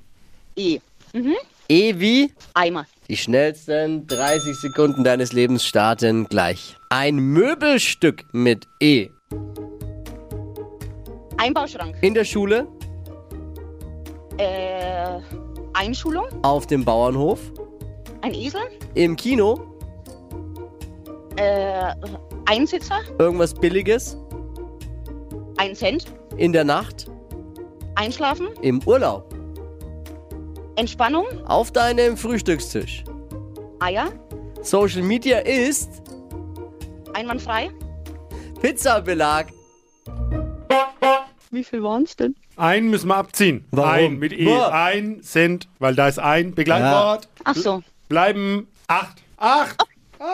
E. 0.57 0.79
Mhm. 1.13 1.35
E 1.69 1.99
wie? 1.99 2.33
Eimer. 2.55 2.87
Die 3.09 3.17
schnellsten 3.17 4.07
30 4.07 4.57
Sekunden 4.57 5.03
deines 5.05 5.33
Lebens 5.33 5.65
starten 5.65 6.27
gleich. 6.27 6.77
Ein 6.91 7.17
Möbelstück 7.17 8.25
mit 8.33 8.67
E. 8.81 9.09
Einbauschrank. 11.39 11.97
In 12.03 12.15
der 12.15 12.25
Schule, 12.25 12.67
Äh, 14.37 15.21
Einschulung. 15.75 16.27
auf 16.43 16.67
dem 16.67 16.85
Bauernhof, 16.85 17.41
Ein 18.23 18.35
Esel. 18.35 18.61
im 18.95 19.17
Kino, 19.17 19.70
Äh, 21.37 21.95
Einsitzer. 22.47 23.01
irgendwas 23.19 23.55
Billiges, 23.55 24.17
Ein 25.57 25.75
Cent. 25.75 26.05
in 26.37 26.53
der 26.53 26.65
Nacht, 26.65 27.07
Einschlafen. 27.95 28.49
im 28.63 28.83
Urlaub, 28.87 29.33
Entspannung. 30.77 31.27
auf 31.47 31.71
deinem 31.73 32.17
Frühstückstisch. 32.17 33.05
Eier. 33.81 34.09
Social 34.63 35.03
Media 35.03 35.39
ist 35.39 36.03
Einwandfrei. 37.15 37.71
Pizzabelag. 38.61 39.47
Wie 41.51 41.65
viel 41.65 41.83
waren 41.83 42.05
es 42.05 42.15
denn? 42.15 42.37
Ein 42.57 42.89
müssen 42.91 43.09
wir 43.09 43.17
abziehen. 43.17 43.65
Warum? 43.71 43.91
Ein 43.91 44.19
mit 44.19 44.33
E. 44.33 44.45
Boah. 44.45 44.73
Ein 44.73 45.23
Cent, 45.23 45.69
weil 45.79 45.95
da 45.95 46.09
ist 46.09 46.19
ein 46.19 46.55
Begleitwort. 46.55 47.29
Ach 47.45 47.57
so. 47.57 47.83
Bleiben 48.09 48.69
acht. 48.87 49.17
Acht. 49.39 49.83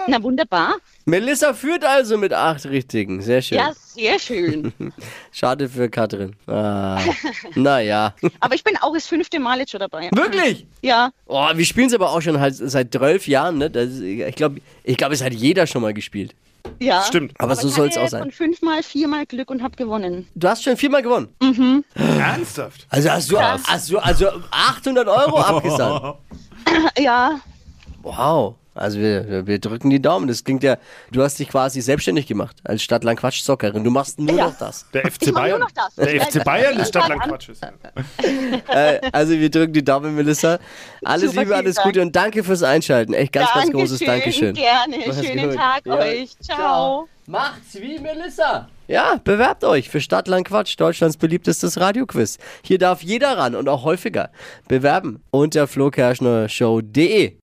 Na 0.09 0.21
wunderbar. 0.23 0.77
Melissa 1.05 1.55
führt 1.55 1.85
also 1.85 2.19
mit 2.19 2.33
acht 2.33 2.67
Richtigen. 2.67 3.23
Sehr 3.23 3.41
schön. 3.41 3.59
Ja, 3.59 3.73
sehr 3.75 4.19
schön. 4.19 4.73
Schade 5.33 5.69
für 5.69 5.89
Katrin. 5.89 6.35
Ah, 6.49 6.99
naja. 7.55 8.13
Aber 8.41 8.55
ich 8.55 8.65
bin 8.65 8.77
auch 8.79 8.93
das 8.93 9.07
fünfte 9.07 9.39
Mal 9.39 9.61
jetzt 9.61 9.71
schon 9.71 9.81
dabei. 9.81 10.09
Wirklich? 10.13 10.67
Ja. 10.83 11.11
Oh, 11.27 11.47
wir 11.55 11.65
spielen 11.65 11.87
es 11.87 11.95
aber 11.95 12.11
auch 12.11 12.21
schon 12.21 12.41
halt 12.41 12.57
seit 12.57 12.93
zwölf 12.93 13.29
Jahren. 13.29 13.59
Ne? 13.59 13.71
Das 13.71 13.91
ist, 13.91 14.01
ich 14.01 14.35
glaube, 14.35 14.61
ich 14.83 14.97
glaub, 14.97 15.13
es 15.13 15.23
hat 15.23 15.33
jeder 15.33 15.67
schon 15.67 15.83
mal 15.83 15.95
gespielt. 15.95 16.35
Ja. 16.81 17.03
Stimmt. 17.03 17.33
Aber, 17.39 17.55
so 17.55 17.69
ich 17.69 17.75
soll 17.75 17.89
es 17.89 17.97
auch 17.97 18.09
sein. 18.09 18.23
Von 18.23 18.33
fünfmal, 18.33 18.83
viermal 18.83 19.25
Glück 19.27 19.51
und 19.51 19.63
habe 19.63 19.77
gewonnen. 19.77 20.27
Du 20.35 20.49
hast 20.49 20.65
schon 20.65 20.77
viermal 20.77 21.03
gewonnen. 21.03 21.29
Ernsthaft? 21.95 22.87
Also 22.91 23.11
hast 23.11 23.31
du, 23.31 23.41
hast 23.41 23.91
du 23.91 23.99
also 23.99 24.29
800 24.51 25.07
Euro 25.07 25.39
abgesagt. 25.39 26.19
Ja. 26.99 27.41
Wow. 28.03 28.57
Also 28.77 28.99
wir, 28.99 29.29
wir- 29.29 29.47
wir 29.47 29.59
drücken 29.59 29.91
die 29.91 30.01
Daumen. 30.01 30.29
Das 30.29 30.45
klingt 30.45 30.63
ja, 30.63 30.77
du 31.13 31.23
hast 31.23 31.39
dich 31.39 31.49
quasi 31.49 31.81
selbstständig 31.81 32.27
gemacht 32.27 32.57
als 32.65 32.83
Stadtland 32.83 33.19
Quatsch 33.21 33.43
Zockerin. 33.43 33.83
Du 33.85 33.91
machst 33.91 34.19
nur 34.21 34.37
Ja. 34.37 34.47
noch 34.47 34.59
das. 34.59 34.87
Der 34.93 35.05
FC 35.11 35.23
Ich 35.29 35.35
Bayern. 35.35 35.59
nur 35.61 35.69
noch 35.69 35.71
das. 35.75 35.95
Der 35.97 36.21
FC 36.21 36.45
Bayern 36.45 36.77
ist 36.79 36.89
Stadtland 36.89 37.23
Quatsch. 37.23 37.51
Äh, 38.69 39.01
also 39.13 39.33
wir 39.33 39.51
drücken 39.51 39.73
die 39.73 39.85
Daumen, 39.85 40.15
Melissa. 40.15 40.59
Alles 41.05 41.31
Super, 41.31 41.43
Liebe, 41.43 41.57
alles 41.57 41.77
Dank. 41.77 41.87
Gute 41.87 42.03
und 42.03 42.15
danke 42.17 42.43
fürs 42.45 42.63
Einschalten. 42.63 43.13
Echt 43.15 43.33
ganz, 43.33 43.51
ganz 43.53 43.71
großes 43.73 44.01
Dankeschön. 44.01 44.55
Gerne. 44.55 44.97
Mach's 45.07 45.25
Schönen 45.25 45.49
gut. 45.51 45.57
Tag 45.59 45.87
Ja. 45.87 45.95
euch. 45.99 46.31
Ciao. 46.41 47.09
Macht's 47.27 47.75
wie 47.81 47.99
Melissa. 47.99 48.69
Ja, 48.89 49.21
bewerbt 49.23 49.65
euch 49.65 49.89
für 49.89 50.01
Stadtland 50.01 50.47
Quatsch, 50.47 50.75
Deutschlands 50.79 51.17
beliebtestes 51.17 51.81
Radioquiz. 51.81 52.39
Hier 52.63 52.79
darf 52.79 53.03
jeder 53.03 53.37
ran 53.39 53.55
und 53.57 53.69
auch 53.69 53.83
häufiger. 53.85 54.31
Bewerben 54.69 55.23
unter 55.33 55.67
flokerschnershow.de. 55.67 57.37